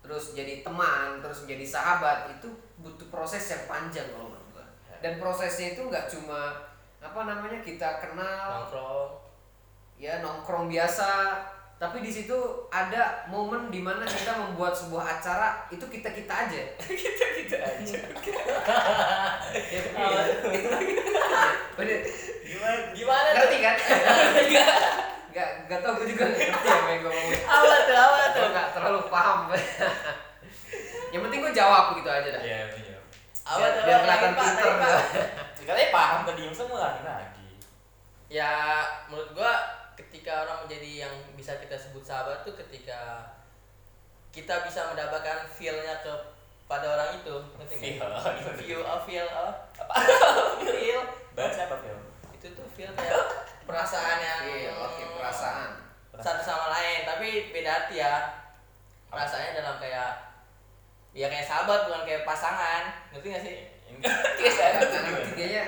terus 0.00 0.32
jadi 0.32 0.64
teman 0.64 1.20
terus 1.20 1.44
menjadi 1.44 1.66
sahabat 1.78 2.32
itu 2.40 2.48
butuh 2.80 3.06
proses 3.12 3.44
yang 3.52 3.64
panjang 3.68 4.08
kalau 4.10 4.32
menurut 4.32 4.48
gua 4.56 4.66
dan 5.04 5.20
prosesnya 5.20 5.76
itu 5.76 5.84
nggak 5.86 6.08
cuma 6.08 6.72
apa 7.00 7.20
namanya 7.24 7.60
kita 7.64 8.00
kenal 8.00 8.68
Nongkrong. 8.68 9.10
ya 10.00 10.20
nongkrong 10.24 10.68
biasa 10.68 11.08
tapi 11.80 12.04
di 12.04 12.12
situ 12.12 12.36
ada 12.68 13.24
momen 13.32 13.72
di 13.72 13.80
mana 13.80 14.04
kita 14.04 14.36
membuat 14.36 14.76
sebuah 14.76 15.16
acara 15.16 15.64
itu 15.72 15.80
kita 15.88 16.12
kita 16.12 16.28
aja 16.28 16.62
Kita 17.00 17.26
kita 17.40 17.56
aja. 17.56 17.98
ya, 19.72 19.80
Bener. 21.80 22.00
Gimana? 22.44 22.92
Gimana 22.92 23.28
ngerti 23.32 23.58
kan 23.64 23.76
nggak 25.30 25.48
nggak 25.66 25.78
tau 25.80 25.92
gue 25.96 26.06
juga 26.10 26.24
nggak 26.26 26.48
ngerti 26.50 26.68
apa 26.68 26.88
yang 26.90 27.00
gue 27.00 27.12
ngomongin 27.12 27.40
Apa 27.46 27.76
tuh? 27.86 27.96
Apa 27.96 28.18
tuh? 28.18 28.40
gue 28.40 28.48
nggak 28.50 28.68
terlalu 28.74 29.00
paham 29.06 29.38
yang 31.10 31.20
penting 31.26 31.40
gue 31.42 31.52
jawab 31.52 31.84
gitu 31.94 32.08
aja 32.08 32.28
dah 32.30 32.42
Iya, 32.42 32.58
iya. 32.70 32.98
Apa 33.42 33.58
biar, 33.58 33.70
tuh? 33.74 33.82
biar 33.82 33.98
Tadi, 33.98 34.04
kelihatan 34.06 34.30
Pak, 34.30 34.44
pinter 34.46 34.72
tadi. 34.78 35.64
Katanya 35.66 35.90
paham 35.90 36.18
ke 36.22 36.32
diem 36.38 36.54
semua 36.54 36.78
lagi 36.80 37.02
lagi. 37.02 37.48
Ya, 38.30 38.52
menurut 39.10 39.30
gua 39.34 39.52
ketika 39.98 40.46
orang 40.46 40.66
menjadi 40.66 40.90
yang 41.02 41.14
bisa 41.34 41.58
kita 41.58 41.74
sebut 41.74 42.02
sahabat 42.02 42.46
tuh 42.46 42.54
ketika 42.54 43.26
kita 44.30 44.62
bisa 44.62 44.94
mendapatkan 44.94 45.50
feel-nya 45.50 45.98
kepada 45.98 46.86
orang 46.94 47.18
itu, 47.18 47.34
ngerti 47.58 47.74
nggak? 47.98 48.06
Feel. 48.06 48.54
Feel, 48.62 48.80
oh, 48.86 49.00
feel, 49.02 49.26
oh, 49.26 49.50
apa? 49.82 49.94
feel. 50.62 51.00
Bahasa 51.34 51.66
apa, 51.66 51.76
Phil? 51.82 51.98
Itu 52.38 52.46
tuh 52.54 52.66
feel 52.70 52.90
kayak 52.94 53.18
perasaan 53.66 54.18
yang 54.22 54.40
Iya, 54.46 54.72
oke 54.78 55.02
perasaan 55.18 55.70
satu 56.14 56.42
sama 56.46 56.70
lain, 56.70 57.02
tapi 57.02 57.50
beda 57.50 57.70
arti 57.82 57.98
ya. 57.98 58.14
Perasaannya 59.10 59.58
dalam 59.58 59.76
kayak 59.82 60.30
ya 61.10 61.26
kayak 61.26 61.42
sahabat 61.70 61.86
bukan 61.86 62.02
kayak 62.02 62.26
pasangan, 62.26 62.82
ngerti 63.14 63.26
gak 63.30 63.42
sih? 63.46 63.56
Kayak 64.02 64.54
saya 64.58 64.82
tuh 64.82 65.00
gimana? 65.06 65.62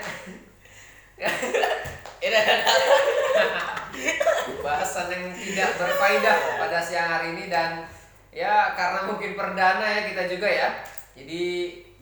bahasan 4.62 5.10
yang 5.14 5.26
tidak 5.30 5.70
berfaedah 5.78 6.38
pada 6.58 6.78
siang 6.82 7.06
hari 7.06 7.38
ini 7.38 7.46
dan 7.46 7.86
ya 8.34 8.74
karena 8.74 9.10
mungkin 9.10 9.34
perdana 9.38 9.82
ya 9.82 10.00
kita 10.10 10.22
juga 10.30 10.48
ya 10.50 10.68
jadi 11.14 11.42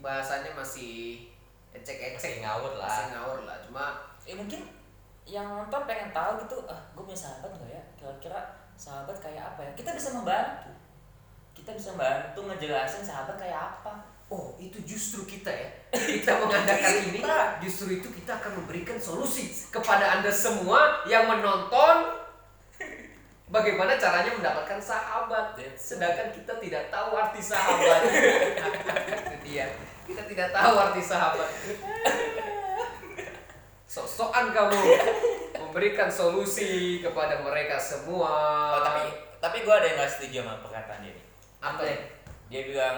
bahasannya 0.01 0.53
masih 0.53 1.25
ecek-ecek 1.73 2.41
ngawur 2.45 2.77
lah. 2.77 2.89
masih 2.89 3.07
ngawur 3.17 3.39
lah 3.45 3.57
cuma 3.65 3.85
Ya 4.21 4.37
mungkin 4.37 4.61
yang 5.25 5.45
nonton 5.49 5.81
pengen 5.89 6.13
tahu 6.13 6.45
gitu, 6.45 6.57
ah 6.69 6.77
gue 6.93 7.01
punya 7.01 7.17
sahabat 7.17 7.49
nggak 7.57 7.73
ya? 7.73 7.83
Kira-kira 7.97 8.39
sahabat 8.77 9.17
kayak 9.17 9.53
apa 9.53 9.65
ya? 9.65 9.71
Kita 9.73 9.97
bisa 9.97 10.13
membantu. 10.13 10.80
Kita 11.61 11.77
bisa 11.77 11.93
membantu 11.93 12.49
ngejelasin 12.49 13.05
sahabat 13.05 13.37
kayak 13.37 13.61
apa. 13.77 13.93
oh 14.33 14.57
itu 14.57 14.81
justru 14.81 15.29
kita 15.29 15.53
ya. 15.53 15.69
Kita 16.17 16.41
mengadakan 16.41 17.13
ini 17.13 17.21
justru 17.61 18.01
itu 18.01 18.09
kita 18.09 18.39
akan 18.41 18.63
memberikan 18.63 18.97
solusi 18.97 19.51
kepada 19.69 20.17
anda 20.17 20.31
semua 20.33 21.03
yang 21.05 21.29
menonton 21.29 22.17
bagaimana 23.51 23.99
caranya 23.99 24.31
mendapatkan 24.33 24.79
sahabat. 24.81 25.59
Sedangkan 25.77 26.31
kita 26.33 26.57
tidak 26.57 26.89
tahu 26.89 27.13
arti 27.13 27.43
sahabat. 27.43 28.01
Itu 29.27 29.37
dia. 29.45 29.67
Kita 30.07 30.23
tidak 30.25 30.49
tahu 30.55 30.73
arti 30.79 31.03
sahabat. 31.03 31.51
Sok-sokan 33.85 34.55
kamu 34.55 34.79
memberikan 35.59 36.07
solusi 36.07 37.03
kepada 37.03 37.43
mereka 37.43 37.75
semua. 37.75 38.31
Oh, 38.79 38.81
tapi 38.81 39.03
tapi 39.43 39.57
gue 39.67 39.73
ada 39.75 39.85
yang 39.85 39.99
nggak 39.99 40.11
setuju 40.15 40.47
sama 40.47 40.63
perkataan 40.63 41.03
dia 41.03 41.11
nih. 41.11 41.30
Apa 41.61 41.81
ya 41.85 41.97
Dia 42.51 42.61
bilang 42.67 42.97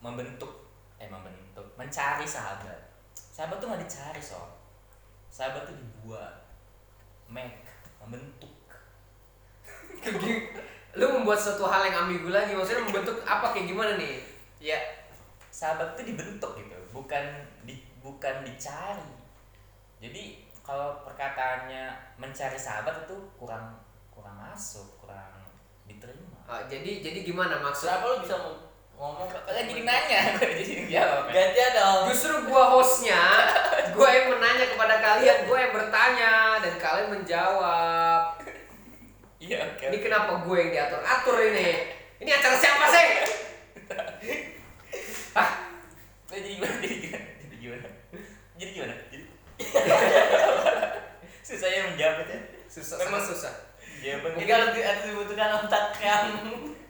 membentuk, 0.00 0.72
eh 0.96 1.10
membentuk, 1.10 1.66
mencari 1.76 2.24
sahabat. 2.24 2.96
Sahabat 3.12 3.60
tuh 3.60 3.68
nggak 3.68 3.84
dicari 3.84 4.22
soal. 4.22 4.48
Sahabat 5.28 5.68
tuh 5.68 5.76
dibuat, 5.76 6.32
make, 7.28 7.66
membentuk. 8.00 8.54
Lu 10.96 11.06
membuat 11.12 11.36
suatu 11.36 11.68
hal 11.68 11.92
yang 11.92 12.08
ambigu 12.08 12.32
lagi 12.32 12.56
maksudnya 12.56 12.88
membentuk 12.88 13.20
apa 13.28 13.52
kayak 13.52 13.68
gimana 13.68 14.00
nih 14.00 14.24
Ya, 14.56 14.80
sahabat 15.52 15.92
tuh 15.92 16.08
dibentuk 16.08 16.56
gitu, 16.56 16.72
bukan 16.88 17.44
di, 17.68 17.84
bukan 18.00 18.40
dicari. 18.48 19.12
Jadi 20.00 20.48
kalau 20.64 21.04
perkataannya 21.04 22.16
mencari 22.16 22.56
sahabat 22.56 23.04
itu 23.04 23.16
kurang 23.36 23.76
kurang 24.08 24.40
masuk, 24.40 24.96
kurang 24.98 25.44
diterima. 25.84 26.25
Ah, 26.46 26.62
jadi 26.64 26.90
jadi 27.00 27.18
gimana 27.22 27.58
maksud 27.58 27.86
Kenapa 27.86 28.06
lu 28.08 28.18
bisa 28.20 28.34
ngom- 28.36 28.62
ngomong 28.94 29.26
Kalian 29.26 29.66
jadi 29.66 29.82
nanya, 29.82 30.20
gue 30.34 30.50
jadi 30.56 30.74
jawab. 30.94 31.22
ya. 31.26 31.34
Gantian 31.34 31.70
dong. 31.72 32.00
Justru 32.08 32.32
gua 32.46 32.64
hostnya, 32.70 33.22
gua 33.90 34.08
yang 34.08 34.26
menanya 34.30 34.66
kepada 34.68 34.94
kalian, 34.96 35.38
gua 35.44 35.58
yang 35.58 35.72
bertanya 35.72 36.32
dan 36.58 36.74
kalian 36.76 37.08
menjawab. 37.12 38.22
Iya, 39.36 39.58
oke. 39.68 39.84
Ini 39.84 39.98
kenapa 40.00 40.32
gue 40.40 40.56
yang 40.56 40.70
diatur 40.72 41.00
atur 41.00 41.36
ini? 41.44 41.68
Ini 42.16 42.30
acara 42.32 42.56
siapa 42.56 42.84
sih? 42.88 43.06
Ah, 45.32 45.50
Gue 46.26 46.38
jadi 46.38 46.56
gue 46.56 46.70
jadi 46.80 47.54
gimana? 47.54 47.86
Jadi 48.56 48.72
susahnya 51.42 51.92
menjawab 51.92 52.24
ya. 52.24 52.38
Susah, 52.66 52.96
Memang 52.98 53.20
sangat 53.20 53.30
susah. 53.30 53.54
Jawaban 53.96 54.30
Jadi 54.36 54.50
harus, 54.50 54.70
di- 54.72 54.84
harus 54.84 55.02
dibutuhkan 55.04 55.50
otak 55.58 55.84
yang 55.96 56.24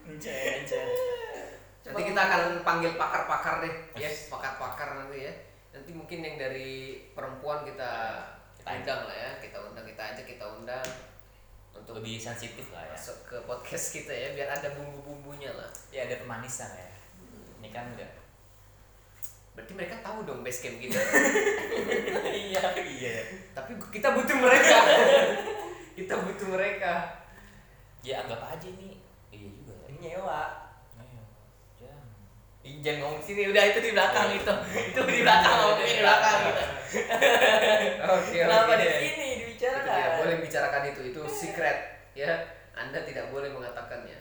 Mencari, 0.03 0.51
mencari. 0.57 0.95
Nanti 1.83 2.03
kita 2.05 2.21
akan 2.21 2.43
panggil 2.63 2.93
pakar-pakar 2.95 3.55
deh, 3.61 3.75
ya, 3.95 4.11
pakar-pakar 4.27 4.89
nanti 4.97 5.23
ya. 5.23 5.33
Nanti 5.71 5.91
mungkin 5.93 6.19
yang 6.21 6.37
dari 6.37 6.71
perempuan 7.13 7.63
kita 7.63 8.23
Kita 8.57 8.71
undang 8.73 9.07
lah 9.07 9.17
ya, 9.17 9.31
kita 9.39 9.59
undang 9.61 9.85
kita 9.85 10.03
aja 10.05 10.23
kita 10.23 10.43
undang 10.45 10.83
untuk 11.71 11.95
Lebih 11.95 12.17
sensitif 12.17 12.73
lah 12.73 12.83
ya. 12.83 12.91
masuk 12.91 13.16
ke 13.27 13.37
podcast 13.43 13.91
kita 13.91 14.15
ya, 14.15 14.29
biar 14.39 14.49
ada 14.55 14.71
bumbu-bumbunya 14.79 15.51
lah. 15.51 15.67
Ya 15.91 16.07
ada 16.07 16.23
pemanisan 16.23 16.71
ya. 16.71 16.89
Ini 17.59 17.69
kan 17.75 17.91
enggak. 17.91 18.27
Berarti 19.59 19.73
mereka 19.75 19.99
tahu 19.99 20.23
dong 20.23 20.47
base 20.47 20.63
camp 20.63 20.79
kita. 20.79 20.95
iya 22.47 22.63
Iya. 22.79 23.15
Tapi 23.51 23.75
kita 23.91 24.15
butuh 24.15 24.37
mereka. 24.39 24.79
kita 25.99 26.15
butuh 26.23 26.49
mereka. 26.55 27.27
Ya 28.07 28.23
anggap 28.23 28.47
aja 28.47 28.69
ini. 28.71 29.03
Iya 29.35 29.49
juga. 29.51 29.75
ya. 29.91 29.97
nyewa 29.99 30.71
Ayo. 31.03 31.23
Jangan. 31.83 33.01
Ngomong 33.03 33.19
sini 33.27 33.51
udah 33.51 33.65
itu 33.75 33.81
di 33.83 33.91
belakang 33.91 34.39
itu 34.39 34.55
itu 34.95 35.01
di 35.03 35.21
belakang 35.27 35.55
ngomongnya 35.59 35.87
di 35.91 35.99
belakang 35.99 36.39
gitu. 36.47 36.65
Oke, 38.07 38.39
kenapa 38.39 38.71
oke. 38.71 38.79
di 38.79 38.89
sini 39.03 39.27
dibicarakan 39.43 39.91
tidak 39.91 40.13
boleh 40.23 40.37
bicarakan 40.47 40.83
itu, 40.95 41.01
itu 41.11 41.21
secret 41.27 41.79
ya. 42.15 42.33
Anda 42.77 43.03
tidak 43.09 43.33
boleh 43.33 43.51
mengatakannya. 43.51 44.21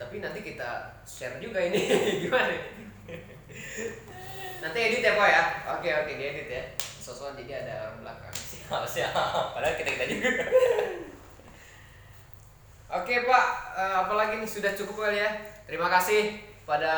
Tapi 0.00 0.24
nanti 0.24 0.40
kita 0.40 0.96
share 1.04 1.36
juga 1.36 1.60
ini 1.60 1.84
gimana? 2.24 2.56
Nanti 4.64 4.78
edit 4.80 5.04
ya 5.04 5.12
Pak 5.14 5.28
ya. 5.28 5.42
Oke 5.76 5.88
oke 5.92 6.12
diedit 6.16 6.48
ya. 6.48 6.64
Sosokan 6.80 7.36
jadi 7.36 7.64
ada 7.68 7.92
orang 7.92 8.08
belakang. 8.08 8.34
siap 8.50 8.84
siap 8.88 9.12
Padahal 9.52 9.76
kita 9.76 9.90
kita 9.94 10.06
juga. 10.08 10.30
Oke 12.90 13.22
Pak, 13.22 13.46
Eh, 13.80 13.94
apalagi 14.02 14.42
nih 14.42 14.50
sudah 14.50 14.74
cukup 14.74 15.06
kali 15.06 15.22
ya. 15.22 15.30
Terima 15.64 15.86
kasih 15.86 16.42
pada 16.66 16.92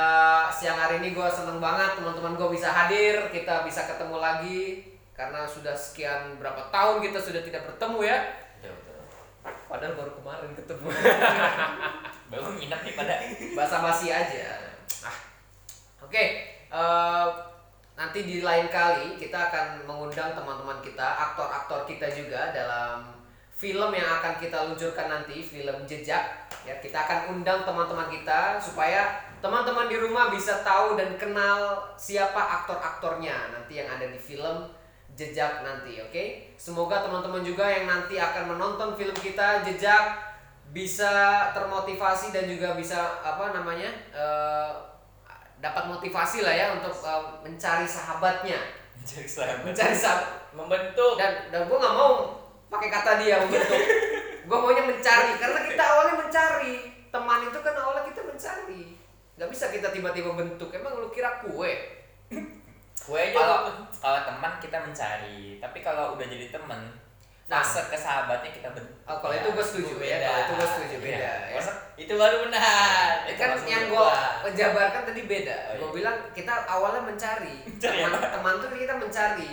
siang 0.48 0.80
hari 0.80 1.04
ini 1.04 1.12
gue 1.12 1.28
seneng 1.30 1.60
banget 1.60 2.00
teman-teman 2.00 2.34
gue 2.34 2.48
bisa 2.56 2.72
hadir, 2.72 3.28
kita 3.28 3.62
bisa 3.62 3.84
ketemu 3.84 4.16
lagi 4.18 4.88
karena 5.12 5.44
sudah 5.44 5.76
sekian 5.76 6.40
berapa 6.40 6.72
tahun 6.72 7.04
kita 7.04 7.20
sudah 7.20 7.44
tidak 7.44 7.68
bertemu 7.68 8.08
ya. 8.08 8.18
Padahal 9.72 9.96
baru 9.96 10.12
kemarin 10.20 10.52
ketemu. 10.52 10.88
Baru 12.32 12.48
minat 12.60 12.84
nih 12.84 12.92
pada. 12.92 13.16
Basa-basi 13.56 14.12
aja. 14.12 14.52
Ah. 15.00 15.16
Oke, 16.04 16.44
eh, 16.68 17.28
nanti 17.96 18.20
di 18.20 18.44
lain 18.44 18.68
kali 18.68 19.16
kita 19.16 19.48
akan 19.48 19.88
mengundang 19.88 20.36
teman-teman 20.36 20.76
kita, 20.84 21.08
aktor-aktor 21.32 21.88
kita 21.88 22.04
juga 22.12 22.52
dalam 22.52 23.16
film 23.56 23.96
yang 23.96 24.20
akan 24.20 24.36
kita 24.36 24.68
luncurkan 24.68 25.08
nanti, 25.08 25.40
film 25.40 25.88
Jejak. 25.88 26.52
Ya, 26.68 26.76
kita 26.76 27.08
akan 27.08 27.40
undang 27.40 27.64
teman-teman 27.64 28.12
kita 28.12 28.60
supaya 28.60 29.24
teman-teman 29.40 29.88
di 29.88 29.96
rumah 29.96 30.28
bisa 30.28 30.60
tahu 30.60 31.00
dan 31.00 31.16
kenal 31.16 31.80
siapa 31.96 32.60
aktor-aktornya 32.60 33.56
nanti 33.56 33.80
yang 33.80 33.88
ada 33.88 34.04
di 34.04 34.20
film 34.20 34.68
Jejak 35.12 35.60
nanti, 35.60 36.00
oke? 36.00 36.56
Semoga 36.56 37.04
teman-teman 37.04 37.44
juga 37.44 37.68
yang 37.68 37.84
nanti 37.84 38.16
akan 38.16 38.56
menonton 38.56 38.96
film 38.96 39.12
kita 39.12 39.60
Jejak 39.60 40.32
bisa 40.72 41.52
termotivasi 41.52 42.32
dan 42.32 42.48
juga 42.48 42.72
bisa 42.72 43.20
apa 43.20 43.52
namanya 43.52 43.92
eh, 44.08 44.72
dapat 45.60 45.84
motivasi 45.92 46.40
lah 46.40 46.54
ya 46.56 46.66
untuk 46.80 46.96
eh, 46.96 47.24
mencari 47.44 47.84
sahabatnya, 47.84 48.56
Mencari 48.96 49.28
sahabat. 49.28 49.62
mencari 49.68 49.92
sahabat 49.92 50.28
membentuk 50.56 51.20
dan 51.20 51.52
dan 51.52 51.68
gue 51.68 51.76
nggak 51.76 51.96
mau 51.96 52.40
pakai 52.72 52.88
kata 52.88 53.20
dia 53.20 53.44
membentuk, 53.44 53.80
gue 54.48 54.58
maunya 54.64 54.84
mencari 54.88 55.36
karena 55.36 55.60
kita 55.68 55.82
awalnya 55.84 56.16
mencari 56.24 56.74
teman 57.12 57.40
itu 57.52 57.58
kan 57.60 57.74
awalnya 57.76 58.08
kita 58.08 58.20
mencari, 58.24 58.96
nggak 59.36 59.50
bisa 59.52 59.68
kita 59.68 59.92
tiba-tiba 59.92 60.32
bentuk. 60.32 60.72
Emang 60.72 60.96
lu 60.96 61.12
kira 61.12 61.44
kue? 61.44 62.00
Gue 63.02 63.22
Kalau 63.34 63.58
kalau 63.98 64.20
teman 64.22 64.52
kita 64.58 64.78
mencari, 64.78 65.58
tapi 65.58 65.78
kalau 65.80 66.14
udah 66.14 66.26
jadi 66.26 66.50
teman, 66.50 66.80
Nah. 67.50 67.60
fase 67.60 67.90
ke 67.92 67.98
sahabatnya 67.98 68.48
kita 68.48 68.70
bentuk. 68.72 68.96
Oh, 69.04 69.18
kalau 69.20 69.34
itu 69.36 69.48
gue 69.52 69.60
setuju 69.60 69.94
ya, 70.00 70.16
kalau 70.24 70.40
itu 70.40 70.52
gue 70.56 70.68
setuju 70.72 70.96
Iya. 70.96 71.04
beda. 71.04 71.32
Ya. 71.52 71.56
Masa 71.58 71.72
itu 72.00 72.12
baru 72.16 72.36
benar 72.48 73.12
Ya 73.28 73.34
kan 73.36 73.48
Itu 73.52 73.68
yang 73.68 73.84
gue 73.92 73.98
gua. 73.98 74.50
jabarkan 74.56 75.02
tadi 75.04 75.22
beda. 75.28 75.52
Oh, 75.52 75.72
iya. 75.74 75.80
Gue 75.82 75.90
bilang 76.00 76.16
kita 76.32 76.52
awalnya 76.64 77.02
mencari 77.04 77.54
teman 77.82 78.22
teman 78.24 78.54
tuh 78.56 78.72
kita 78.72 78.94
mencari 78.96 79.50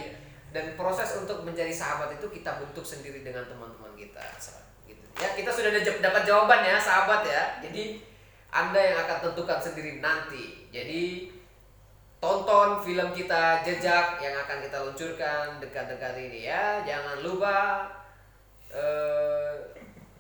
dan 0.50 0.66
proses 0.80 1.10
untuk 1.20 1.44
menjadi 1.44 1.74
sahabat 1.76 2.16
itu 2.16 2.26
kita 2.32 2.62
bentuk 2.62 2.86
sendiri 2.86 3.26
dengan 3.26 3.44
teman-teman 3.50 3.92
kita. 4.00 4.24
Gitu. 4.88 5.04
Ya 5.20 5.28
kita 5.36 5.52
sudah 5.52 5.70
dapat 6.00 6.22
jawaban 6.24 6.64
ya 6.64 6.80
sahabat 6.80 7.26
ya. 7.28 7.60
Jadi 7.60 8.06
anda 8.50 8.80
yang 8.80 8.98
akan 9.04 9.18
tentukan 9.30 9.60
sendiri 9.60 10.00
nanti. 10.00 10.72
Jadi 10.72 11.28
tonton 12.20 12.70
film 12.84 13.10
kita 13.12 13.64
jejak 13.64 14.20
yang 14.20 14.36
akan 14.38 14.58
kita 14.60 14.78
luncurkan 14.84 15.58
dekat-dekat 15.58 16.14
ini 16.20 16.52
ya. 16.52 16.84
Jangan 16.84 17.24
lupa 17.24 17.88
eh, 18.70 19.56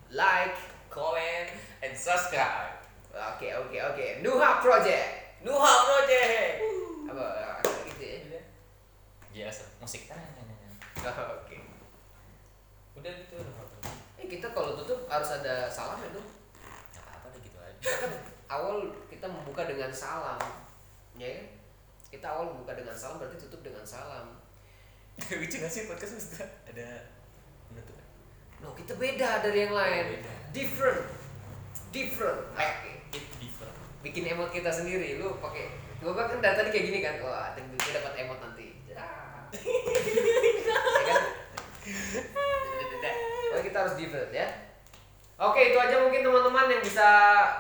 like. 0.09 0.57
komen 0.89 1.45
and 1.85 1.93
subscribe. 1.93 2.81
Oke 3.13 3.53
oke 3.53 3.77
oke. 3.77 4.05
Nuha 4.25 4.57
Project. 4.57 5.38
Nuha 5.45 5.73
Project 5.85 6.65
apa 7.05 7.62
gitu 7.93 8.03
ya 8.33 8.41
Yes, 9.29 9.69
musik. 9.77 10.09
Nah, 10.09 10.17
nah, 10.17 10.43
nah, 10.49 10.57
nah. 10.57 11.13
Oh, 11.13 11.45
oke 11.45 11.57
udah 12.97 13.13
gitu 13.21 13.38
Nuha 13.38 13.63
Project. 13.69 14.17
eh 14.17 14.25
kita 14.25 14.49
kalau 14.49 14.73
tutup 14.75 15.05
harus 15.05 15.29
ada 15.29 15.69
salam 15.69 16.01
ya 16.01 16.09
Nggak 16.09 16.25
apa-apa 17.05 17.27
deh 17.31 17.39
gitu 17.45 17.57
aja. 17.62 17.77
kan 18.01 18.12
awal 18.49 18.89
kita 19.07 19.29
membuka 19.29 19.69
dengan 19.69 19.93
salam 19.93 20.41
ya 21.15 21.29
kan 21.38 21.45
kita 22.09 22.25
awal 22.25 22.49
membuka 22.49 22.73
dengan 22.73 22.93
salam 22.93 23.17
berarti 23.17 23.37
tutup 23.39 23.61
dengan 23.61 23.81
salam 23.81 24.37
Lucu 25.31 25.57
gak 25.57 25.67
sih 25.67 25.83
podcast 25.83 26.15
Ustaz? 26.15 26.47
Ada 26.65 27.05
penutupan. 27.65 28.05
no 28.59 28.73
kita 28.73 28.93
beda 28.93 29.41
dari 29.41 29.59
yang 29.61 29.73
lain 29.73 30.03
beda. 30.15 30.31
different 30.49 31.05
different 31.89 32.41
oke 32.51 32.89
It 33.09 33.25
different. 33.35 33.73
bikin 33.99 34.25
emot 34.27 34.49
kita 34.49 34.69
sendiri 34.69 35.17
lu 35.17 35.37
pakai 35.37 35.69
gua 35.99 36.15
kan 36.15 36.37
dari 36.37 36.55
tadi 36.55 36.69
kayak 36.69 36.85
gini 36.87 36.99
kan 36.99 37.15
wah 37.19 37.51
tinggal 37.51 37.75
gue 37.75 37.93
dapat 37.93 38.13
emot 38.17 38.39
nanti 38.39 38.67
Ah. 38.91 39.47
ya 40.99 41.17
kan 43.51 43.61
kita 43.61 43.77
harus 43.77 43.95
different 43.95 44.29
ya. 44.29 44.47
Oke, 45.39 45.71
itu 45.71 45.79
aja 45.79 45.95
mungkin 45.97 46.19
teman-teman 46.19 46.67
yang 46.67 46.83
bisa 46.83 47.07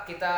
kita 0.03 0.35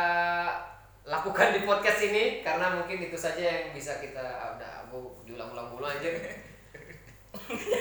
lakukan 1.02 1.48
di 1.58 1.60
podcast 1.66 2.00
ini 2.06 2.46
karena 2.46 2.78
mungkin 2.78 3.02
itu 3.02 3.18
saja 3.18 3.42
yang 3.42 3.74
bisa 3.74 3.98
kita 3.98 4.22
ah, 4.22 4.54
udah 4.54 4.70
aku 4.86 5.26
diulang-ulang 5.26 5.74
mulu 5.74 5.86
anjir. 5.86 6.14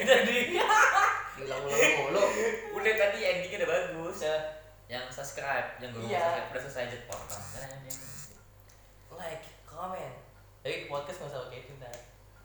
jadi 0.09 0.37
Diulang-ulang 1.37 1.93
mulu. 2.01 2.23
Udah 2.81 2.93
tadi 2.97 3.19
endingnya 3.21 3.61
udah 3.61 3.69
bagus 3.69 4.25
ya. 4.25 4.35
Yang 4.91 5.05
subscribe, 5.13 5.77
yang 5.79 5.93
gue 5.93 6.09
Iya. 6.09 6.19
subscribe 6.19 6.49
udah 6.51 6.61
selesai. 6.65 6.83
Nah, 7.07 7.21
nah, 7.61 7.79
nah. 7.79 9.17
like 9.21 9.45
comment 9.69 10.17
tapi 10.61 10.85
podcast 10.85 11.25
nggak 11.25 11.31
usah 11.33 11.41
pakai 11.49 11.59
itu 11.65 11.73
dah 11.81 11.95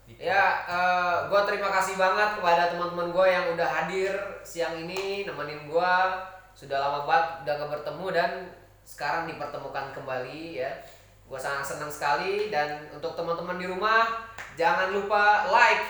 Ya, 0.07 0.63
eh, 0.71 1.17
gua 1.27 1.43
terima 1.43 1.67
kasih 1.67 1.99
banget 1.99 2.39
kepada 2.39 2.71
teman-teman 2.71 3.11
gua 3.11 3.27
yang 3.27 3.51
udah 3.59 3.67
hadir 3.67 4.15
siang 4.47 4.87
ini 4.87 5.27
nemenin 5.27 5.67
gua. 5.67 6.23
Sudah 6.55 6.79
lama 6.79 7.03
banget 7.03 7.43
udah 7.43 7.53
gak 7.59 7.71
bertemu 7.75 8.07
dan 8.15 8.31
sekarang 8.87 9.27
dipertemukan 9.27 9.91
kembali 9.93 10.63
ya. 10.63 10.71
Gua 11.27 11.37
sangat 11.37 11.75
senang 11.75 11.91
sekali 11.91 12.55
dan 12.55 12.87
untuk 12.95 13.19
teman-teman 13.19 13.59
di 13.59 13.67
rumah 13.67 14.31
jangan 14.55 14.95
lupa 14.95 15.51
like, 15.51 15.83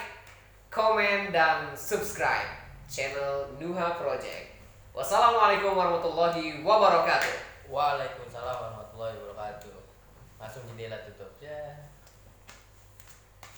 komen 0.73 1.29
dan 1.29 1.77
subscribe 1.77 2.57
channel 2.89 3.53
Nuha 3.61 4.01
Project. 4.01 4.57
Wassalamualaikum 4.97 5.77
warahmatullahi 5.77 6.65
wabarakatuh. 6.65 7.69
Waalaikumsalam 7.69 8.57
warahmatullahi 8.57 9.13
wabarakatuh 9.21 9.77
langsung 10.37 10.63
jendela 10.69 11.01
tutup 11.01 11.33
ya 11.41 11.89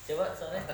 coba 0.10 0.34
soalnya 0.34 0.74